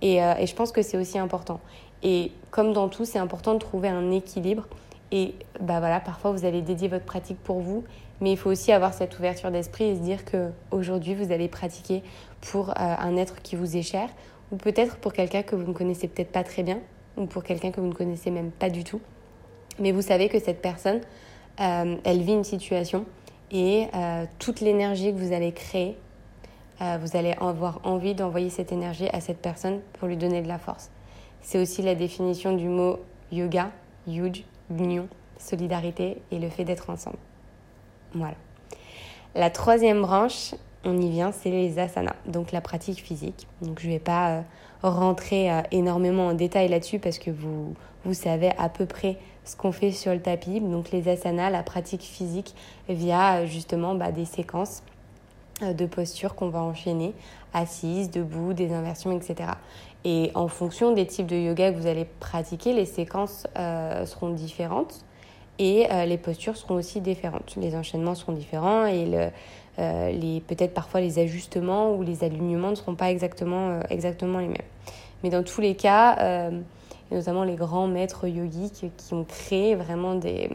Et, 0.00 0.22
euh, 0.22 0.34
et, 0.38 0.46
je 0.46 0.54
pense 0.54 0.72
que 0.72 0.82
c'est 0.82 0.96
aussi 0.96 1.18
important. 1.18 1.60
Et 2.02 2.32
comme 2.50 2.72
dans 2.72 2.88
tout, 2.88 3.04
c'est 3.04 3.18
important 3.18 3.54
de 3.54 3.58
trouver 3.58 3.88
un 3.88 4.10
équilibre. 4.10 4.66
Et 5.10 5.34
bah 5.60 5.80
voilà, 5.80 6.00
parfois 6.00 6.32
vous 6.32 6.44
allez 6.44 6.62
dédier 6.62 6.88
votre 6.88 7.04
pratique 7.04 7.38
pour 7.42 7.60
vous, 7.60 7.84
mais 8.20 8.32
il 8.32 8.36
faut 8.36 8.50
aussi 8.50 8.72
avoir 8.72 8.94
cette 8.94 9.18
ouverture 9.18 9.50
d'esprit 9.50 9.84
et 9.84 9.96
se 9.96 10.00
dire 10.00 10.24
que 10.24 10.50
aujourd'hui 10.70 11.14
vous 11.14 11.32
allez 11.32 11.48
pratiquer 11.48 12.02
pour 12.40 12.70
euh, 12.70 12.74
un 12.76 13.16
être 13.16 13.42
qui 13.42 13.56
vous 13.56 13.76
est 13.76 13.82
cher, 13.82 14.08
ou 14.50 14.56
peut-être 14.56 14.96
pour 14.96 15.12
quelqu'un 15.12 15.42
que 15.42 15.54
vous 15.56 15.66
ne 15.66 15.72
connaissez 15.72 16.08
peut-être 16.08 16.32
pas 16.32 16.44
très 16.44 16.62
bien, 16.62 16.80
ou 17.16 17.26
pour 17.26 17.44
quelqu'un 17.44 17.70
que 17.70 17.80
vous 17.80 17.86
ne 17.86 17.94
connaissez 17.94 18.30
même 18.30 18.50
pas 18.50 18.70
du 18.70 18.84
tout. 18.84 19.00
Mais 19.78 19.92
vous 19.92 20.02
savez 20.02 20.28
que 20.28 20.38
cette 20.38 20.60
personne, 20.60 21.00
euh, 21.60 21.96
elle 22.04 22.22
vit 22.22 22.32
une 22.32 22.44
situation 22.44 23.04
et 23.50 23.86
euh, 23.94 24.24
toute 24.38 24.60
l'énergie 24.60 25.12
que 25.12 25.18
vous 25.18 25.32
allez 25.32 25.52
créer, 25.52 25.96
vous 27.00 27.16
allez 27.16 27.34
avoir 27.40 27.80
envie 27.82 28.14
d'envoyer 28.14 28.50
cette 28.50 28.70
énergie 28.70 29.08
à 29.12 29.20
cette 29.20 29.38
personne 29.38 29.80
pour 29.94 30.06
lui 30.06 30.16
donner 30.16 30.42
de 30.42 30.46
la 30.46 30.58
force. 30.58 30.92
C'est 31.40 31.60
aussi 31.60 31.82
la 31.82 31.96
définition 31.96 32.54
du 32.54 32.68
mot 32.68 33.00
yoga, 33.32 33.72
yuj, 34.06 34.44
l'union, 34.70 35.08
solidarité 35.38 36.22
et 36.30 36.38
le 36.38 36.48
fait 36.48 36.64
d'être 36.64 36.88
ensemble. 36.90 37.18
Voilà. 38.14 38.36
La 39.34 39.50
troisième 39.50 40.02
branche, 40.02 40.54
on 40.84 40.98
y 41.00 41.10
vient, 41.10 41.32
c'est 41.32 41.50
les 41.50 41.78
asanas, 41.78 42.16
donc 42.26 42.52
la 42.52 42.60
pratique 42.60 42.98
physique. 42.98 43.46
Donc 43.62 43.80
je 43.80 43.86
ne 43.86 43.92
vais 43.92 43.98
pas 43.98 44.30
euh, 44.30 44.40
rentrer 44.82 45.50
euh, 45.50 45.60
énormément 45.70 46.28
en 46.28 46.34
détail 46.34 46.68
là-dessus 46.68 46.98
parce 46.98 47.18
que 47.18 47.30
vous, 47.30 47.74
vous 48.04 48.14
savez 48.14 48.50
à 48.58 48.68
peu 48.68 48.86
près 48.86 49.18
ce 49.44 49.56
qu'on 49.56 49.72
fait 49.72 49.92
sur 49.92 50.12
le 50.12 50.20
tapis. 50.20 50.60
Donc 50.60 50.90
les 50.90 51.08
asanas, 51.08 51.50
la 51.50 51.62
pratique 51.62 52.02
physique 52.02 52.54
via 52.88 53.44
justement 53.46 53.94
bah, 53.94 54.12
des 54.12 54.24
séquences 54.24 54.82
euh, 55.62 55.72
de 55.72 55.86
postures 55.86 56.34
qu'on 56.34 56.48
va 56.48 56.60
enchaîner, 56.60 57.14
assises, 57.52 58.10
debout, 58.10 58.54
des 58.54 58.72
inversions, 58.72 59.12
etc. 59.12 59.50
Et 60.04 60.30
en 60.34 60.48
fonction 60.48 60.92
des 60.92 61.06
types 61.06 61.26
de 61.26 61.36
yoga 61.36 61.72
que 61.72 61.76
vous 61.76 61.86
allez 61.86 62.06
pratiquer, 62.20 62.72
les 62.72 62.86
séquences 62.86 63.46
seront 64.06 64.30
différentes 64.30 65.04
et 65.58 65.90
euh, 65.90 66.04
les 66.04 66.18
postures 66.18 66.56
seront 66.56 66.76
aussi 66.76 67.00
différentes. 67.00 67.54
Les 67.56 67.74
enchaînements 67.74 68.14
seront 68.14 68.32
différents 68.32 68.86
et 68.86 69.30
euh, 69.78 70.10
les, 70.10 70.40
peut-être 70.40 70.74
parfois 70.74 71.00
les 71.00 71.18
ajustements 71.18 71.94
ou 71.94 72.02
les 72.02 72.24
alignements 72.24 72.70
ne 72.70 72.74
seront 72.74 72.94
pas 72.94 73.10
exactement, 73.10 73.70
euh, 73.70 73.80
les 73.90 74.28
mêmes. 74.48 74.56
Mais 75.24 75.30
dans 75.30 75.42
tous 75.42 75.60
les 75.60 75.74
cas, 75.74 76.50
notamment 77.10 77.42
les 77.42 77.56
grands 77.56 77.88
maîtres 77.88 78.28
yogiques 78.28 78.86
qui 78.96 79.14
ont 79.14 79.24
créé 79.24 79.74
vraiment 79.74 80.14
des, 80.14 80.48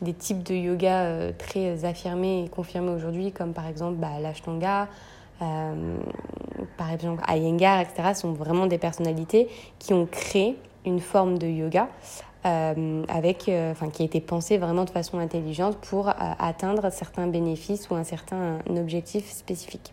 des 0.00 0.14
types 0.14 0.44
de 0.44 0.54
yoga 0.54 1.32
très 1.38 1.84
affirmés 1.84 2.44
et 2.44 2.48
confirmés 2.48 2.92
aujourd'hui, 2.92 3.32
comme 3.32 3.52
par 3.52 3.66
exemple 3.66 3.96
bah, 3.96 4.20
l'Ashtanga, 4.22 4.86
par 5.40 6.92
exemple 6.92 7.20
Iyengar, 7.28 7.80
etc., 7.80 8.14
sont 8.14 8.32
vraiment 8.32 8.68
des 8.68 8.78
personnalités 8.78 9.48
qui 9.80 9.92
ont 9.92 10.06
créé 10.06 10.56
une 10.86 11.00
forme 11.00 11.38
de 11.38 11.46
yoga 11.46 11.88
euh, 12.46 13.02
avec, 13.08 13.48
euh, 13.48 13.72
enfin, 13.72 13.90
qui 13.90 14.02
a 14.02 14.04
été 14.04 14.20
pensé 14.20 14.56
vraiment 14.56 14.84
de 14.84 14.90
façon 14.90 15.18
intelligente 15.18 15.76
pour 15.78 16.08
euh, 16.08 16.12
atteindre 16.38 16.90
certains 16.92 17.26
bénéfices 17.26 17.90
ou 17.90 17.96
un 17.96 18.04
certain 18.04 18.58
objectif 18.68 19.30
spécifique. 19.30 19.92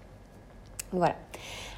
Voilà. 0.91 1.15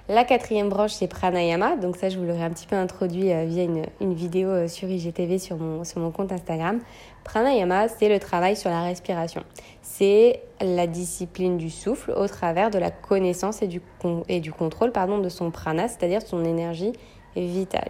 La 0.09 0.25
quatrième 0.25 0.67
branche, 0.67 0.91
c'est 0.91 1.07
pranayama. 1.07 1.77
Donc 1.77 1.95
ça, 1.95 2.09
je 2.09 2.19
vous 2.19 2.25
l'aurais 2.25 2.43
un 2.43 2.49
petit 2.49 2.67
peu 2.67 2.75
introduit 2.75 3.31
via 3.45 3.63
une, 3.63 3.85
une, 4.01 4.13
vidéo 4.13 4.67
sur 4.67 4.89
IGTV 4.89 5.39
sur 5.39 5.57
mon, 5.57 5.83
sur 5.83 5.99
mon 5.99 6.11
compte 6.11 6.31
Instagram. 6.31 6.79
Pranayama, 7.23 7.87
c'est 7.87 8.09
le 8.09 8.19
travail 8.19 8.55
sur 8.55 8.69
la 8.69 8.83
respiration. 8.83 9.43
C'est 9.81 10.41
la 10.61 10.85
discipline 10.85 11.57
du 11.57 11.71
souffle 11.71 12.11
au 12.11 12.27
travers 12.27 12.69
de 12.69 12.77
la 12.77 12.91
connaissance 12.91 13.61
et 13.61 13.67
du, 13.67 13.81
et 14.27 14.41
du 14.41 14.51
contrôle 14.51 14.91
pardon, 14.91 15.17
de 15.17 15.29
son 15.29 15.49
prana, 15.49 15.87
c'est-à-dire 15.87 16.21
son 16.21 16.43
énergie 16.43 16.93
vitale. 17.35 17.89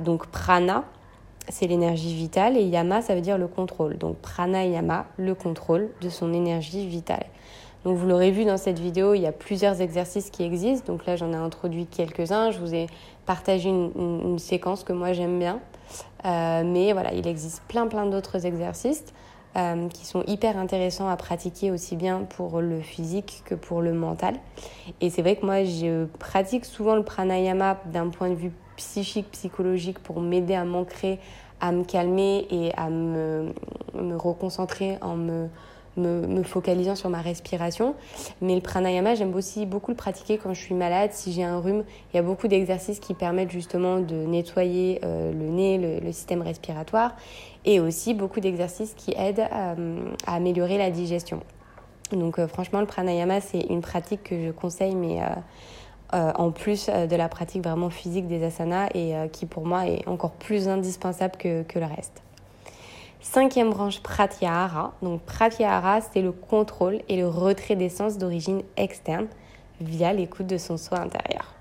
Donc 0.00 0.26
prana, 0.26 0.84
c'est 1.48 1.66
l'énergie 1.66 2.14
vitale 2.14 2.56
et 2.56 2.64
yama, 2.64 3.02
ça 3.02 3.14
veut 3.14 3.20
dire 3.20 3.38
le 3.38 3.48
contrôle. 3.48 3.98
Donc 3.98 4.16
pranayama, 4.18 5.06
le 5.16 5.34
contrôle 5.34 5.90
de 6.00 6.08
son 6.08 6.32
énergie 6.32 6.86
vitale. 6.86 7.26
Donc 7.84 7.96
vous 7.96 8.06
l'aurez 8.06 8.30
vu 8.30 8.44
dans 8.44 8.56
cette 8.56 8.78
vidéo, 8.78 9.14
il 9.14 9.20
y 9.20 9.26
a 9.26 9.32
plusieurs 9.32 9.80
exercices 9.80 10.30
qui 10.30 10.42
existent. 10.42 10.92
Donc 10.92 11.06
là, 11.06 11.16
j'en 11.16 11.32
ai 11.32 11.36
introduit 11.36 11.86
quelques-uns. 11.86 12.50
Je 12.50 12.58
vous 12.58 12.74
ai 12.74 12.86
partagé 13.24 13.68
une, 13.68 14.38
séquence 14.38 14.84
que 14.84 14.92
moi 14.92 15.12
j'aime 15.12 15.38
bien. 15.38 15.60
Euh, 16.24 16.62
mais 16.64 16.92
voilà, 16.92 17.14
il 17.14 17.26
existe 17.26 17.62
plein 17.68 17.86
plein 17.86 18.06
d'autres 18.06 18.44
exercices 18.44 19.04
euh, 19.56 19.88
qui 19.88 20.04
sont 20.04 20.22
hyper 20.26 20.58
intéressants 20.58 21.08
à 21.08 21.16
pratiquer 21.16 21.70
aussi 21.70 21.96
bien 21.96 22.24
pour 22.28 22.60
le 22.60 22.80
physique 22.80 23.42
que 23.46 23.54
pour 23.54 23.80
le 23.80 23.92
mental. 23.92 24.34
Et 25.00 25.08
c'est 25.08 25.22
vrai 25.22 25.36
que 25.36 25.46
moi, 25.46 25.64
je 25.64 26.06
pratique 26.18 26.64
souvent 26.64 26.96
le 26.96 27.04
pranayama 27.04 27.78
d'un 27.86 28.08
point 28.08 28.28
de 28.28 28.34
vue 28.34 28.52
psychique, 28.78 29.30
psychologique 29.32 29.98
pour 29.98 30.20
m'aider 30.20 30.54
à 30.54 30.64
m'ancrer, 30.64 31.18
à 31.60 31.72
me 31.72 31.84
calmer 31.84 32.46
et 32.50 32.72
à 32.76 32.88
me, 32.88 33.52
me 33.94 34.16
reconcentrer 34.16 34.96
en 35.02 35.16
me, 35.16 35.48
me, 35.96 36.42
focalisant 36.44 36.94
sur 36.94 37.10
ma 37.10 37.20
respiration. 37.20 37.94
Mais 38.40 38.54
le 38.54 38.60
pranayama, 38.60 39.14
j'aime 39.14 39.34
aussi 39.34 39.66
beaucoup 39.66 39.90
le 39.90 39.96
pratiquer 39.96 40.38
quand 40.38 40.54
je 40.54 40.60
suis 40.60 40.74
malade, 40.74 41.10
si 41.12 41.32
j'ai 41.32 41.42
un 41.42 41.58
rhume. 41.58 41.84
Il 42.12 42.16
y 42.16 42.20
a 42.20 42.22
beaucoup 42.22 42.48
d'exercices 42.48 43.00
qui 43.00 43.14
permettent 43.14 43.50
justement 43.50 43.98
de 43.98 44.14
nettoyer 44.14 45.00
euh, 45.04 45.32
le 45.32 45.48
nez, 45.50 46.00
le, 46.02 46.12
système 46.12 46.42
respiratoire, 46.42 47.16
et 47.64 47.80
aussi 47.80 48.14
beaucoup 48.14 48.40
d'exercices 48.40 48.94
qui 48.94 49.12
aident 49.16 49.46
euh, 49.52 49.98
à 50.26 50.36
améliorer 50.36 50.78
la 50.78 50.90
digestion. 50.90 51.40
Donc 52.12 52.38
euh, 52.38 52.46
franchement, 52.48 52.80
le 52.80 52.86
pranayama, 52.86 53.40
c'est 53.40 53.60
une 53.60 53.82
pratique 53.82 54.22
que 54.22 54.46
je 54.46 54.50
conseille, 54.52 54.94
mais 54.94 55.20
en 56.12 56.50
plus 56.50 56.88
euh, 56.88 57.06
de 57.06 57.16
la 57.16 57.28
pratique 57.28 57.62
vraiment 57.62 57.90
physique 57.90 58.26
des 58.28 58.42
asanas 58.42 58.88
et 58.94 59.14
euh, 59.14 59.28
qui 59.28 59.46
pour 59.46 59.66
moi 59.66 59.86
est 59.86 60.06
encore 60.08 60.32
plus 60.32 60.68
indispensable 60.68 61.36
que, 61.36 61.64
le 61.78 61.84
reste. 61.84 62.22
Cinquième 63.20 63.70
branche 63.70 64.00
pratyahara. 64.00 64.94
Donc 65.02 65.20
pratyahara, 65.22 66.00
c'est 66.00 66.22
le 66.22 66.32
contrôle 66.32 67.00
et 67.08 67.16
le 67.18 67.28
retrait 67.28 67.76
d'essence 67.76 68.16
d'origine 68.16 68.62
externe 68.76 69.26
via 69.80 70.12
l'écoute 70.12 70.46
de 70.46 70.56
son 70.56 70.76
soi 70.76 70.98
intérieur. 70.98 71.52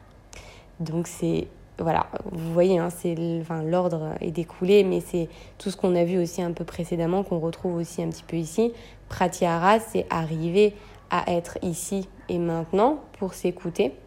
Donc 0.79 1.07
c'est 1.07 1.47
voilà, 1.79 2.07
vous 2.31 2.53
voyez, 2.53 2.79
hein, 2.79 2.89
c'est 2.89 3.15
enfin, 3.41 3.62
l'ordre 3.62 4.15
est 4.19 4.31
découlé, 4.31 4.83
mais 4.83 4.99
c'est 4.99 5.29
tout 5.60 5.69
ce 5.69 5.77
qu'on 5.77 5.93
a 5.95 6.05
vu 6.05 6.17
aussi 6.17 6.41
un 6.41 6.51
peu 6.51 6.63
précédemment 6.63 7.21
qu'on 7.21 7.38
retrouve 7.38 7.75
aussi 7.75 8.01
un 8.01 8.10
petit 8.10 8.23
peu 8.23 8.38
ici. 8.38 8.71
Pratyahara, 9.10 9.79
c'est 9.79 10.07
arriver 10.10 10.73
à 11.12 11.31
être 11.31 11.60
ici 11.62 12.07
et 12.29 12.39
maintenant 12.39 12.99
pour 13.19 13.33
s'écouter 13.33 13.93
euh, 13.93 14.07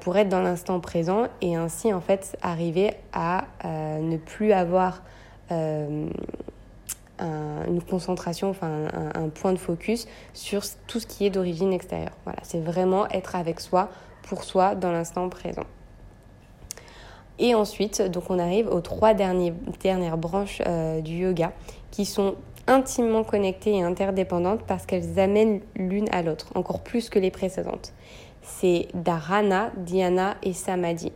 pour 0.00 0.16
être 0.16 0.28
dans 0.28 0.40
l'instant 0.40 0.80
présent 0.80 1.26
et 1.42 1.54
ainsi 1.54 1.92
en 1.92 2.00
fait 2.00 2.36
arriver 2.40 2.94
à 3.12 3.44
euh, 3.64 3.98
ne 4.00 4.16
plus 4.16 4.52
avoir 4.52 5.02
euh, 5.50 6.06
une 7.20 7.82
concentration, 7.82 8.54
un, 8.62 9.28
point 9.30 9.52
de 9.52 9.58
focus 9.58 10.06
sur 10.34 10.62
tout 10.86 11.00
ce 11.00 11.06
qui 11.06 11.24
est 11.24 11.30
d'origine 11.30 11.72
extérieure. 11.72 12.12
Voilà, 12.24 12.38
c'est 12.42 12.60
vraiment 12.60 13.08
être 13.08 13.36
avec 13.36 13.60
soi, 13.60 13.88
pour 14.22 14.44
soi, 14.44 14.74
dans 14.74 14.92
l'instant 14.92 15.28
présent. 15.30 15.64
Et 17.38 17.54
ensuite, 17.54 18.02
donc 18.02 18.30
on 18.30 18.38
arrive 18.38 18.68
aux 18.68 18.80
trois 18.80 19.14
dernières 19.14 20.18
branches 20.18 20.60
euh, 20.66 21.00
du 21.00 21.14
yoga 21.16 21.52
qui 21.90 22.04
sont 22.04 22.34
intimement 22.66 23.24
connectées 23.24 23.76
et 23.76 23.82
interdépendantes 23.82 24.62
parce 24.66 24.86
qu'elles 24.86 25.18
amènent 25.18 25.60
l'une 25.74 26.08
à 26.10 26.22
l'autre, 26.22 26.48
encore 26.54 26.82
plus 26.82 27.08
que 27.08 27.18
les 27.18 27.30
précédentes. 27.30 27.92
C'est 28.48 28.86
Dharana, 28.94 29.72
Dhyana 29.76 30.36
et 30.44 30.52
Samadhi. 30.52 31.12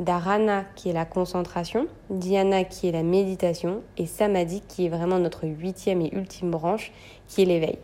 Dharana 0.00 0.64
qui 0.74 0.90
est 0.90 0.92
la 0.92 1.04
concentration, 1.04 1.86
Dhyana 2.10 2.64
qui 2.64 2.88
est 2.88 2.92
la 2.92 3.04
méditation 3.04 3.82
et 3.96 4.06
Samadhi 4.06 4.62
qui 4.66 4.86
est 4.86 4.88
vraiment 4.88 5.18
notre 5.18 5.46
huitième 5.46 6.00
et 6.02 6.10
ultime 6.12 6.50
branche 6.50 6.92
qui 7.28 7.42
est 7.42 7.44
l'éveil. 7.44 7.78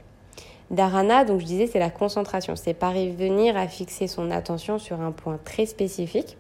Dharana, 0.73 1.25
donc 1.25 1.41
je 1.41 1.47
disais, 1.47 1.67
c'est 1.67 1.79
la 1.79 1.91
concentration, 1.91 2.57
c'est 2.57 2.75
parvenir 2.75 3.57
à 3.57 3.69
fixer 3.69 4.09
son 4.09 4.31
attention 4.31 4.79
sur 4.79 5.01
un 5.01 5.13
point 5.13 5.39
très 5.43 5.65
spécifique 5.65 6.37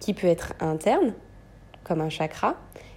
qui 0.00 0.14
peut 0.14 0.26
être 0.26 0.54
interne, 0.58 1.12
comme 1.84 2.00
un 2.00 2.08
chakra, 2.08 2.56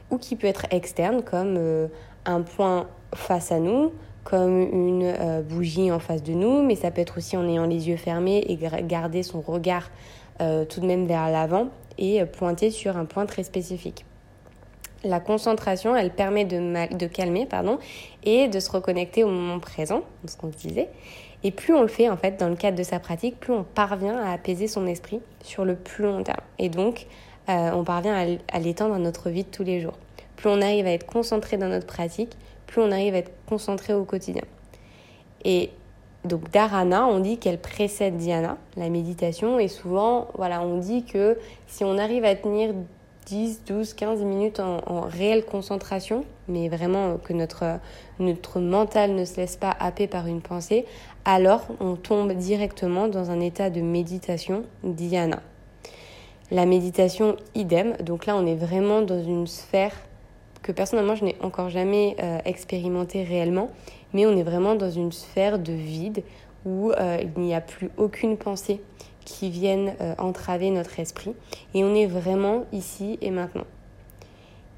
ou 0.09 0.17
qui 0.17 0.35
peut 0.35 0.47
être 0.47 0.65
externe, 0.71 1.21
comme 1.23 1.57
euh, 1.57 1.87
un 2.25 2.41
point 2.41 2.87
face 3.13 3.51
à 3.51 3.59
nous, 3.59 3.91
comme 4.23 4.61
une 4.61 5.03
euh, 5.03 5.41
bougie 5.41 5.91
en 5.91 5.99
face 5.99 6.23
de 6.23 6.33
nous, 6.33 6.63
mais 6.63 6.75
ça 6.75 6.91
peut 6.91 7.01
être 7.01 7.17
aussi 7.17 7.35
en 7.37 7.47
ayant 7.47 7.65
les 7.65 7.89
yeux 7.89 7.97
fermés 7.97 8.45
et 8.47 8.57
garder 8.83 9.23
son 9.23 9.41
regard 9.41 9.89
euh, 10.41 10.65
tout 10.65 10.79
de 10.79 10.85
même 10.85 11.05
vers 11.05 11.29
l'avant 11.29 11.67
et 11.97 12.23
pointer 12.25 12.71
sur 12.71 12.97
un 12.97 13.05
point 13.05 13.25
très 13.25 13.43
spécifique. 13.43 14.05
La 15.03 15.19
concentration, 15.19 15.95
elle 15.95 16.11
permet 16.11 16.45
de, 16.45 17.07
calmer 17.07 17.45
pardon, 17.45 17.77
et 18.23 18.47
de 18.47 18.59
se 18.61 18.71
reconnecter 18.71 19.25
au 19.25 19.29
moment 19.29 19.59
présent, 19.59 20.01
ce 20.25 20.37
qu'on 20.37 20.47
disait. 20.47 20.87
Et 21.43 21.51
plus 21.51 21.73
on 21.73 21.81
le 21.81 21.89
fait, 21.89 22.09
en 22.09 22.15
fait, 22.15 22.39
dans 22.39 22.47
le 22.47 22.55
cadre 22.55 22.77
de 22.77 22.83
sa 22.83 22.99
pratique, 22.99 23.37
plus 23.37 23.51
on 23.51 23.63
parvient 23.63 24.17
à 24.17 24.31
apaiser 24.31 24.67
son 24.69 24.87
esprit 24.87 25.19
sur 25.43 25.65
le 25.65 25.75
plus 25.75 26.05
long 26.05 26.23
terme. 26.23 26.39
Et 26.57 26.69
donc, 26.69 27.07
euh, 27.49 27.71
on 27.73 27.83
parvient 27.83 28.15
à, 28.15 28.59
l'étendre 28.59 28.93
dans 28.93 29.01
notre 29.01 29.29
vie 29.29 29.43
de 29.43 29.49
tous 29.49 29.63
les 29.63 29.81
jours. 29.81 29.97
Plus 30.37 30.49
on 30.49 30.61
arrive 30.61 30.87
à 30.87 30.91
être 30.91 31.05
concentré 31.05 31.57
dans 31.57 31.67
notre 31.67 31.87
pratique, 31.87 32.37
plus 32.73 32.81
on 32.81 32.91
arrive 32.91 33.13
à 33.13 33.19
être 33.19 33.31
concentré 33.45 33.93
au 33.93 34.03
quotidien. 34.03 34.41
Et 35.45 35.69
donc 36.25 36.49
dharana, 36.49 37.05
on 37.05 37.19
dit 37.19 37.37
qu'elle 37.37 37.59
précède 37.59 38.17
dhyana, 38.17 38.57
la 38.77 38.89
méditation, 38.89 39.59
et 39.59 39.67
souvent, 39.67 40.29
voilà, 40.35 40.63
on 40.63 40.79
dit 40.79 41.03
que 41.05 41.37
si 41.67 41.83
on 41.83 41.99
arrive 41.99 42.25
à 42.25 42.33
tenir 42.33 42.73
10, 43.27 43.63
12, 43.67 43.93
15 43.93 44.21
minutes 44.23 44.59
en, 44.59 45.01
réelle 45.01 45.45
concentration, 45.45 46.25
mais 46.47 46.67
vraiment 46.67 47.17
que 47.17 47.33
notre, 47.33 47.79
notre 48.17 48.59
mental 48.59 49.13
ne 49.13 49.23
se 49.23 49.37
laisse 49.37 49.55
pas 49.55 49.75
happer 49.79 50.07
par 50.07 50.25
une 50.25 50.41
pensée, 50.41 50.85
alors 51.25 51.67
on 51.79 51.95
tombe 51.95 52.33
directement 52.33 53.07
dans 53.07 53.29
un 53.29 53.39
état 53.39 53.69
de 53.69 53.81
méditation 53.81 54.63
dhyana. 54.83 55.43
La 56.49 56.65
méditation, 56.65 57.37
idem. 57.53 57.95
Donc 58.01 58.25
là, 58.25 58.35
on 58.35 58.47
est 58.47 58.55
vraiment 58.55 59.01
dans 59.03 59.23
une 59.23 59.45
sphère 59.45 59.93
que 60.63 60.71
personnellement, 60.71 61.15
je 61.15 61.25
n'ai 61.25 61.35
encore 61.41 61.69
jamais 61.69 62.15
euh, 62.23 62.39
expérimenté 62.45 63.23
réellement, 63.23 63.69
mais 64.13 64.25
on 64.25 64.35
est 64.35 64.43
vraiment 64.43 64.75
dans 64.75 64.89
une 64.89 65.11
sphère 65.11 65.59
de 65.59 65.73
vide 65.73 66.23
où 66.65 66.91
euh, 66.91 67.17
il 67.21 67.41
n'y 67.41 67.53
a 67.53 67.61
plus 67.61 67.91
aucune 67.97 68.37
pensée 68.37 68.81
qui 69.25 69.49
vienne 69.49 69.93
euh, 70.01 70.15
entraver 70.17 70.71
notre 70.71 70.99
esprit. 70.99 71.33
Et 71.73 71.83
on 71.83 71.93
est 71.93 72.07
vraiment 72.07 72.65
ici 72.71 73.19
et 73.21 73.29
maintenant. 73.29 73.65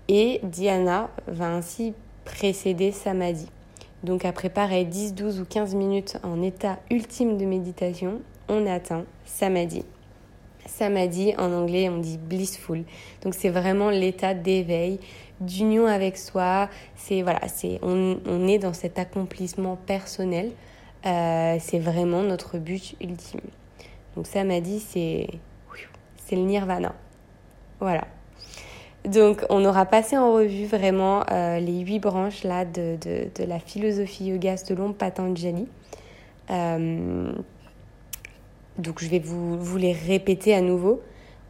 Et 0.08 0.40
Diana 0.44 1.10
va 1.28 1.48
ainsi 1.48 1.94
précéder 2.26 2.92
Samadhi. 2.92 3.48
Donc 4.04 4.26
après 4.26 4.50
pareil 4.50 4.86
10, 4.86 5.14
12 5.16 5.40
ou 5.40 5.46
15 5.46 5.76
minutes 5.76 6.18
en 6.24 6.42
état 6.42 6.78
ultime 6.92 7.38
de 7.38 7.46
méditation, 7.46 8.22
on 8.50 8.66
atteint 8.68 9.06
Samadhi. 9.26 9.84
Samadhi 10.68 11.34
en 11.38 11.52
anglais 11.52 11.90
on 11.90 11.98
dit 11.98 12.18
blissful. 12.18 12.84
Donc 13.24 13.34
c'est 13.34 13.50
vraiment 13.50 13.90
l'état 13.90 14.34
d'éveil, 14.34 15.00
d'union 15.40 15.86
avec 15.88 16.18
soi. 16.18 16.70
C'est 16.96 17.22
voilà, 17.22 17.48
c'est 17.48 17.80
on, 17.82 18.48
est 18.48 18.60
dans 18.60 18.74
cet 18.74 19.00
accomplissement 19.00 19.76
personnel. 19.76 20.52
Euh, 21.06 21.58
c'est 21.60 21.80
vraiment 21.80 22.24
notre 22.24 22.58
but 22.58 22.96
ultime. 23.02 23.42
Donc 24.16 24.28
Samadhi 24.28 24.80
c'est 24.80 25.28
c'est 26.26 26.36
le 26.36 26.42
nirvana. 26.42 26.94
Voilà. 27.80 28.06
Donc, 29.06 29.46
on 29.50 29.64
aura 29.66 29.86
passé 29.86 30.18
en 30.18 30.34
revue 30.34 30.66
vraiment 30.66 31.24
euh, 31.32 31.60
les 31.60 31.80
huit 31.82 32.00
branches 32.00 32.44
là 32.44 32.66
de, 32.66 32.98
de, 32.98 33.44
la 33.44 33.60
philosophie 33.60 34.26
yoga 34.26 34.58
selon 34.58 34.94
Patanjali. 34.94 35.68
Euh, 36.50 37.32
donc, 38.80 39.04
je 39.04 39.08
vais 39.08 39.20
vous, 39.20 39.60
vous, 39.60 39.78
les 39.78 39.94
répéter 39.94 40.56
à 40.56 40.62
nouveau. 40.62 41.02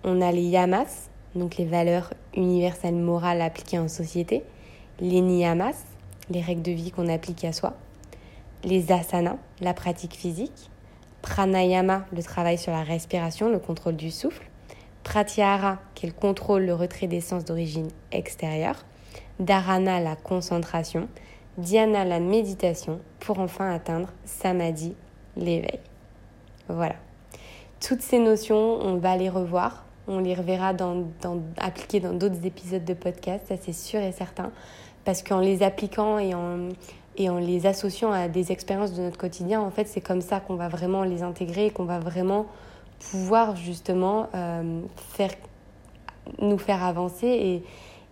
On 0.04 0.21
a 0.21 0.34
les 0.34 0.41
yamas, 0.41 1.10
donc 1.36 1.58
les 1.58 1.65
valeurs 1.65 2.13
universelles 2.36 2.95
morales 2.95 3.41
appliquées 3.41 3.80
en 3.80 3.88
société. 3.88 4.43
Les 5.00 5.21
niyamas, 5.21 5.76
les 6.30 6.41
règles 6.41 6.62
de 6.62 6.71
vie 6.71 6.91
qu'on 6.91 7.10
applique 7.10 7.43
à 7.43 7.52
soi. 7.52 7.74
Les 8.63 8.91
asanas, 8.91 9.38
la 9.62 9.74
pratique 9.74 10.15
physique. 10.15 10.69
Pranayama, 11.21 12.06
le 12.13 12.24
travail 12.24 12.58
sur 12.58 12.71
la 12.71 12.84
respiration, 12.84 13.50
le 13.50 13.60
contrôle 13.60 13.95
du 13.95 14.12
souffle. 14.12 14.48
Pratyahara, 15.04 15.80
qui 15.93 16.12
contrôle 16.12 16.65
le 16.65 16.74
retrait 16.74 17.08
des 17.08 17.21
sens 17.21 17.45
d'origine 17.45 17.89
extérieure, 18.12 18.86
Dharana, 19.39 20.00
la 20.00 20.15
concentration, 20.15 21.08
Dhyana, 21.58 22.06
la 22.06 22.19
méditation, 22.19 23.00
pour 23.19 23.39
enfin 23.39 23.71
atteindre 23.71 24.10
Samadhi, 24.26 24.95
l'éveil. 25.38 25.80
Voilà. 26.69 26.95
Toutes 27.80 28.02
ces 28.02 28.17
notions, 28.17 28.58
on 28.58 28.98
va 28.98 29.15
les 29.15 29.30
revoir, 29.30 29.85
on 30.08 30.20
les 30.20 30.36
reverra 30.36 30.74
dans, 30.74 31.06
dans, 31.22 31.41
appliquées 31.58 32.00
dans 32.00 32.13
d'autres 32.13 32.46
épisodes 32.46 32.86
de 32.86 32.94
podcast, 32.94 33.46
ça 33.48 33.56
c'est 33.62 33.74
sûr 33.74 34.00
et 34.00 34.12
certain, 34.12 34.52
parce 35.04 35.24
qu'en 35.24 35.39
les 35.39 35.63
appliquant 35.63 36.18
et 36.20 36.34
en, 36.34 36.70
et 37.18 37.30
en 37.30 37.38
les 37.38 37.65
associant 37.65 38.12
à 38.12 38.28
des 38.28 38.52
expériences 38.52 38.94
de 38.94 39.02
notre 39.02 39.18
quotidien, 39.18 39.62
en 39.62 39.72
fait, 39.72 39.88
c'est 39.88 40.02
comme 40.02 40.22
ça 40.22 40.39
qu'on 40.39 40.56
va 40.56 40.68
vraiment 40.68 41.04
les 41.04 41.24
intégrer 41.24 41.68
et 41.68 41.70
qu'on 41.72 41.86
va 41.86 42.00
vraiment 42.00 42.46
pouvoir 43.12 43.56
justement 43.56 44.30
euh, 44.36 44.82
faire, 44.96 45.32
nous 46.39 46.58
faire 46.58 46.84
avancer 46.84 47.28
et, 47.28 47.63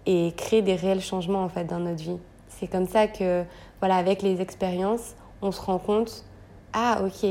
et, 0.06 0.34
créer 0.34 0.62
des 0.62 0.76
réels 0.76 1.02
changements 1.02 1.44
en 1.44 1.50
fait 1.50 1.66
dans 1.66 1.80
notre 1.80 2.04
vie. 2.04 2.18
C'est 2.48 2.68
comme 2.68 2.88
ça 2.88 3.08
que, 3.08 3.44
voilà, 3.80 3.96
avec 3.98 4.22
les 4.22 4.42
expériences, 4.42 5.16
on 5.42 5.52
se 5.52 5.62
rend 5.62 5.80
compte, 5.80 6.26
ah 6.74 7.02
ok, 7.04 7.30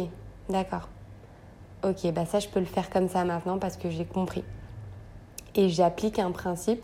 d'accord, 0.49 0.89
ok, 1.85 2.13
bah 2.13 2.25
ça 2.27 2.39
je 2.39 2.49
peux 2.49 2.61
le 2.61 2.67
faire 2.67 2.91
comme 2.91 3.09
ça 3.09 3.25
maintenant 3.25 3.59
parce 3.59 3.77
que 3.77 3.91
j'ai 3.91 4.05
compris. 4.05 4.45
Et 5.55 5.69
j'applique 5.69 6.19
un 6.19 6.31
principe 6.31 6.83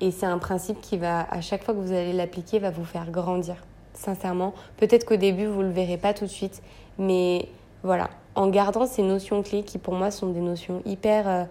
et 0.00 0.10
c'est 0.10 0.26
un 0.26 0.38
principe 0.38 0.80
qui 0.80 0.96
va, 0.96 1.26
à 1.30 1.40
chaque 1.40 1.64
fois 1.64 1.74
que 1.74 1.80
vous 1.80 1.92
allez 1.92 2.12
l'appliquer, 2.12 2.58
va 2.58 2.70
vous 2.70 2.84
faire 2.84 3.10
grandir. 3.10 3.56
Sincèrement, 3.94 4.54
peut-être 4.76 5.04
qu'au 5.04 5.16
début 5.16 5.46
vous 5.46 5.62
le 5.62 5.70
verrez 5.70 5.98
pas 5.98 6.14
tout 6.14 6.24
de 6.24 6.30
suite, 6.30 6.62
mais 6.98 7.48
voilà, 7.82 8.10
en 8.34 8.48
gardant 8.48 8.86
ces 8.86 9.02
notions 9.02 9.42
clés 9.42 9.64
qui 9.64 9.78
pour 9.78 9.94
moi 9.94 10.10
sont 10.10 10.28
des 10.28 10.40
notions 10.40 10.82
hyper, 10.86 11.28
euh, 11.28 11.44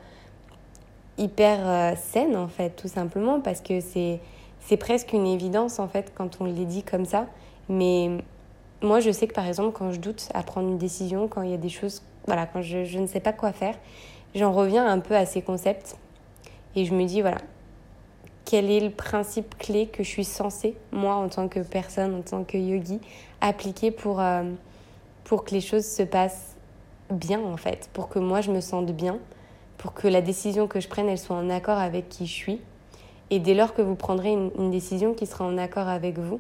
hyper 1.17 1.59
euh, 1.67 1.93
saines 1.95 2.37
en 2.37 2.47
fait, 2.47 2.71
tout 2.71 2.87
simplement, 2.87 3.41
parce 3.41 3.61
que 3.61 3.81
c'est, 3.81 4.21
c'est 4.61 4.77
presque 4.77 5.13
une 5.13 5.27
évidence 5.27 5.79
en 5.79 5.87
fait 5.87 6.13
quand 6.15 6.39
on 6.39 6.45
les 6.45 6.65
dit 6.65 6.83
comme 6.83 7.05
ça. 7.05 7.27
Mais 7.69 8.11
moi 8.81 9.01
je 9.01 9.11
sais 9.11 9.27
que 9.27 9.33
par 9.33 9.45
exemple 9.45 9.77
quand 9.77 9.91
je 9.91 9.99
doute 9.99 10.29
à 10.33 10.43
prendre 10.43 10.69
une 10.69 10.77
décision, 10.77 11.27
quand 11.27 11.41
il 11.41 11.51
y 11.51 11.53
a 11.53 11.57
des 11.57 11.69
choses, 11.69 12.01
voilà, 12.27 12.45
quand 12.45 12.61
je, 12.61 12.85
je 12.85 12.99
ne 12.99 13.07
sais 13.07 13.19
pas 13.19 13.33
quoi 13.33 13.51
faire, 13.51 13.75
j'en 14.35 14.51
reviens 14.51 14.85
un 14.87 14.99
peu 14.99 15.15
à 15.15 15.25
ces 15.25 15.41
concepts 15.41 15.97
et 16.75 16.85
je 16.85 16.93
me 16.93 17.05
dis 17.05 17.21
voilà, 17.21 17.39
quel 18.45 18.71
est 18.71 18.79
le 18.79 18.91
principe 18.91 19.57
clé 19.57 19.87
que 19.87 20.03
je 20.03 20.09
suis 20.09 20.23
censée, 20.23 20.77
moi 20.91 21.15
en 21.15 21.27
tant 21.27 21.47
que 21.47 21.59
personne, 21.59 22.15
en 22.15 22.21
tant 22.21 22.43
que 22.43 22.57
yogi, 22.57 23.01
appliquer 23.41 23.91
pour, 23.91 24.21
euh, 24.21 24.43
pour 25.23 25.43
que 25.43 25.51
les 25.51 25.61
choses 25.61 25.85
se 25.85 26.03
passent 26.03 26.55
bien 27.09 27.41
en 27.41 27.57
fait, 27.57 27.89
pour 27.93 28.09
que 28.09 28.19
moi 28.19 28.41
je 28.41 28.51
me 28.51 28.61
sente 28.61 28.91
bien, 28.91 29.17
pour 29.77 29.93
que 29.93 30.07
la 30.07 30.21
décision 30.21 30.67
que 30.67 30.79
je 30.79 30.87
prenne 30.87 31.09
elle 31.09 31.17
soit 31.17 31.35
en 31.35 31.49
accord 31.49 31.77
avec 31.77 32.09
qui 32.09 32.25
je 32.25 32.33
suis. 32.33 32.61
Et 33.29 33.39
dès 33.39 33.53
lors 33.53 33.73
que 33.73 33.81
vous 33.81 33.95
prendrez 33.95 34.31
une, 34.31 34.71
décision 34.71 35.13
qui 35.13 35.25
sera 35.25 35.43
en 35.43 35.57
accord 35.57 35.89
avec 35.89 36.17
vous, 36.17 36.39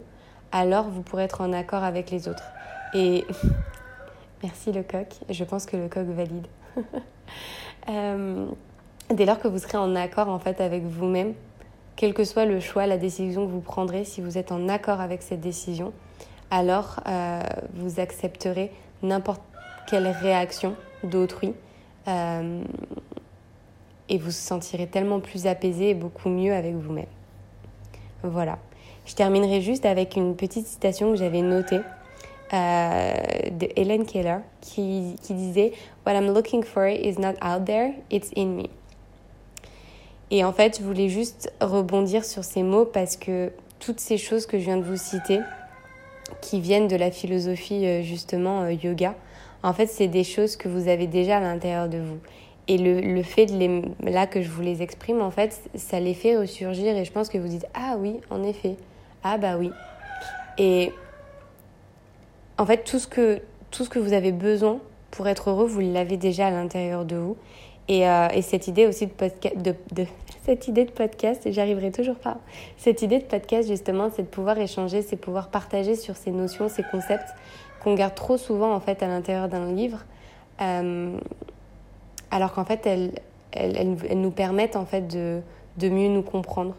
alors 0.53 0.87
vous 0.87 1.01
pourrez 1.01 1.23
être 1.23 1.41
en 1.41 1.51
accord 1.51 1.83
avec 1.83 2.09
les 2.09 2.29
autres. 2.29 2.45
Et 2.93 3.25
merci 4.43 4.71
le 4.71 4.83
coq, 4.83 5.07
je 5.29 5.43
pense 5.43 5.65
que 5.65 5.77
le 5.77 5.87
coq 5.87 6.07
valide. 6.07 6.47
Euh, 7.89 8.47
dès 9.13 9.25
lors 9.25 9.39
que 9.39 9.47
vous 9.47 9.59
serez 9.59 9.77
en 9.77 9.95
accord 9.95 10.27
en 10.27 10.39
fait 10.39 10.59
avec 10.59 10.83
vous-même, 10.83 11.35
quel 11.95 12.13
que 12.13 12.25
soit 12.25 12.43
le 12.43 12.59
choix, 12.59 12.85
la 12.85 12.97
décision 12.97 13.45
que 13.45 13.51
vous 13.51 13.61
prendrez, 13.61 14.03
si 14.03 14.19
vous 14.19 14.37
êtes 14.37 14.51
en 14.51 14.67
accord 14.67 14.99
avec 14.99 15.21
cette 15.21 15.39
décision, 15.39 15.93
alors 16.51 16.99
euh, 17.07 17.41
vous 17.75 18.01
accepterez 18.01 18.73
n'importe 19.03 19.41
quelle 19.87 20.07
réaction 20.07 20.75
d'autrui. 21.03 21.53
Euh, 22.09 22.61
et 24.09 24.17
vous 24.17 24.25
vous 24.25 24.31
sentirez 24.31 24.87
tellement 24.87 25.19
plus 25.19 25.47
apaisé 25.47 25.89
et 25.89 25.93
beaucoup 25.93 26.29
mieux 26.29 26.53
avec 26.53 26.75
vous-même. 26.75 27.07
Voilà. 28.23 28.57
Je 29.05 29.15
terminerai 29.15 29.61
juste 29.61 29.85
avec 29.85 30.15
une 30.15 30.35
petite 30.35 30.67
citation 30.67 31.11
que 31.11 31.17
j'avais 31.17 31.41
notée 31.41 31.79
euh, 32.53 33.13
de 33.51 33.67
Helen 33.75 34.05
Keller 34.05 34.39
qui, 34.61 35.15
qui 35.21 35.33
disait 35.33 35.73
What 36.05 36.13
I'm 36.13 36.33
looking 36.33 36.63
for 36.63 36.87
is 36.87 37.19
not 37.19 37.35
out 37.41 37.65
there, 37.65 37.93
it's 38.09 38.31
in 38.35 38.55
me. 38.55 38.69
Et 40.29 40.43
en 40.43 40.51
fait, 40.51 40.79
je 40.79 40.83
voulais 40.83 41.09
juste 41.09 41.51
rebondir 41.61 42.25
sur 42.25 42.43
ces 42.43 42.63
mots 42.63 42.85
parce 42.85 43.15
que 43.15 43.51
toutes 43.79 43.99
ces 43.99 44.17
choses 44.17 44.45
que 44.45 44.59
je 44.59 44.65
viens 44.65 44.77
de 44.77 44.83
vous 44.83 44.97
citer, 44.97 45.39
qui 46.41 46.59
viennent 46.59 46.87
de 46.87 46.95
la 46.95 47.11
philosophie 47.11 47.85
euh, 47.85 48.01
justement 48.01 48.63
euh, 48.63 48.73
yoga, 48.73 49.15
en 49.63 49.73
fait, 49.73 49.87
c'est 49.87 50.07
des 50.07 50.23
choses 50.23 50.55
que 50.55 50.67
vous 50.67 50.87
avez 50.87 51.07
déjà 51.07 51.37
à 51.37 51.39
l'intérieur 51.39 51.87
de 51.87 51.97
vous. 51.97 52.17
Et 52.67 52.77
le, 52.77 52.99
le, 52.99 53.23
fait 53.23 53.45
de 53.45 53.57
les, 53.57 53.81
là 54.01 54.27
que 54.27 54.41
je 54.41 54.49
vous 54.49 54.61
les 54.61 54.81
exprime, 54.81 55.21
en 55.21 55.31
fait, 55.31 55.61
ça 55.75 56.01
les 56.01 56.13
fait 56.13 56.37
ressurgir 56.37 56.97
et 56.97 57.05
je 57.05 57.11
pense 57.11 57.29
que 57.29 57.37
vous 57.37 57.47
dites 57.47 57.65
Ah 57.73 57.95
oui, 57.97 58.19
en 58.29 58.43
effet. 58.43 58.75
Ah 59.23 59.37
bah 59.37 59.55
oui. 59.57 59.71
Et 60.57 60.91
en 62.57 62.65
fait, 62.65 62.83
tout 62.83 62.99
ce 62.99 63.07
que, 63.07 63.41
tout 63.71 63.83
ce 63.83 63.89
que 63.89 63.99
vous 63.99 64.13
avez 64.13 64.31
besoin 64.31 64.79
pour 65.11 65.27
être 65.27 65.49
heureux, 65.49 65.67
vous 65.67 65.79
l'avez 65.79 66.17
déjà 66.17 66.47
à 66.47 66.51
l'intérieur 66.51 67.05
de 67.05 67.15
vous. 67.15 67.37
Et, 67.87 68.07
euh, 68.07 68.27
et, 68.33 68.41
cette 68.41 68.67
idée 68.67 68.85
aussi 68.85 69.07
de, 69.07 69.11
podcast, 69.11 69.57
de, 69.57 69.75
cette 70.45 70.67
idée 70.67 70.83
de 70.83 70.91
podcast, 70.91 71.49
j'arriverai 71.49 71.91
toujours 71.91 72.17
pas. 72.17 72.37
Cette 72.75 73.01
idée 73.01 73.19
de 73.19 73.23
podcast, 73.23 73.69
justement, 73.69 74.09
c'est 74.13 74.23
de 74.23 74.27
pouvoir 74.27 74.57
échanger, 74.57 75.01
c'est 75.01 75.15
pouvoir 75.15 75.47
partager 75.49 75.95
sur 75.95 76.17
ces 76.17 76.31
notions, 76.31 76.67
ces 76.67 76.83
concepts 76.83 77.29
qu'on 77.81 77.93
garde 77.93 78.15
trop 78.15 78.37
souvent 78.37 78.73
en 78.73 78.79
fait 78.79 79.01
à 79.03 79.07
l'intérieur 79.07 79.47
d'un 79.47 79.71
livre. 79.71 80.03
Euh, 80.61 81.17
alors 82.29 82.51
qu'en 82.51 82.65
fait, 82.65 82.85
elles, 82.85 83.11
elles, 83.53 83.97
elles, 84.09 84.19
nous 84.19 84.31
permettent 84.31 84.75
en 84.75 84.85
fait 84.85 85.07
de, 85.07 85.39
de 85.77 85.89
mieux 85.89 86.09
nous 86.09 86.23
comprendre. 86.23 86.75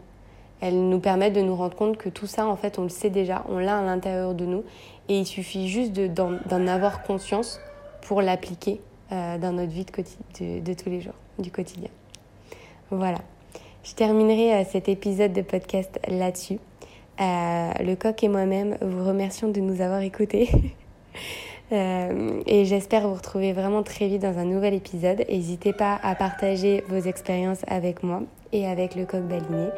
Elles 0.61 0.89
nous 0.89 0.99
permettent 0.99 1.33
de 1.33 1.41
nous 1.41 1.55
rendre 1.55 1.75
compte 1.75 1.97
que 1.97 2.09
tout 2.09 2.27
ça, 2.27 2.45
en 2.45 2.55
fait, 2.55 2.77
on 2.79 2.83
le 2.83 2.89
sait 2.89 3.09
déjà, 3.09 3.45
on 3.49 3.59
l'a 3.59 3.79
à 3.79 3.81
l'intérieur 3.81 4.33
de 4.35 4.45
nous, 4.45 4.63
et 5.09 5.19
il 5.19 5.25
suffit 5.25 5.67
juste 5.67 5.91
d'en 5.93 6.67
avoir 6.67 7.03
conscience 7.03 7.59
pour 8.01 8.21
l'appliquer 8.21 8.79
euh, 9.11 9.37
dans 9.37 9.51
notre 9.51 9.71
vie 9.71 9.85
de, 9.85 10.73
tous 10.73 10.89
les 10.89 11.01
jours, 11.01 11.15
du 11.39 11.51
quotidien. 11.51 11.89
Voilà. 12.91 13.19
Je 13.83 13.93
terminerai 13.93 14.53
euh, 14.53 14.63
cet 14.69 14.87
épisode 14.87 15.33
de 15.33 15.41
podcast 15.41 15.99
là-dessus. 16.07 16.59
Euh, 17.19 17.71
le 17.83 17.95
coq 17.95 18.23
et 18.23 18.29
moi-même 18.29 18.77
vous 18.81 19.03
remercions 19.05 19.49
de 19.49 19.59
nous 19.59 19.81
avoir 19.81 20.01
écoutés. 20.01 20.49
Euh, 21.71 22.41
et 22.47 22.65
j'espère 22.65 23.07
vous 23.07 23.13
retrouver 23.13 23.53
vraiment 23.53 23.83
très 23.83 24.07
vite 24.07 24.23
dans 24.23 24.39
un 24.39 24.45
nouvel 24.45 24.73
épisode. 24.73 25.23
N'hésitez 25.29 25.71
pas 25.71 25.99
à 26.01 26.15
partager 26.15 26.83
vos 26.87 26.97
expériences 26.97 27.61
avec 27.67 28.01
moi 28.01 28.23
et 28.53 28.67
avec 28.67 28.95
le 28.95 29.05
coq 29.05 29.21
baliné. 29.21 29.69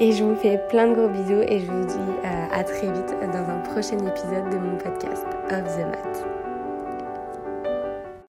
Et 0.00 0.12
je 0.12 0.24
vous 0.24 0.36
fais 0.36 0.58
plein 0.68 0.88
de 0.88 0.94
gros 0.94 1.08
bisous 1.08 1.42
et 1.48 1.60
je 1.60 1.66
vous 1.70 1.86
dis 1.86 2.28
à 2.52 2.64
très 2.64 2.86
vite 2.92 3.14
dans 3.32 3.48
un 3.50 3.58
prochain 3.60 3.98
épisode 3.98 4.50
de 4.50 4.58
mon 4.58 4.76
podcast 4.76 5.24
Off 5.50 5.76
the 5.76 5.86
Mat. 5.86 6.37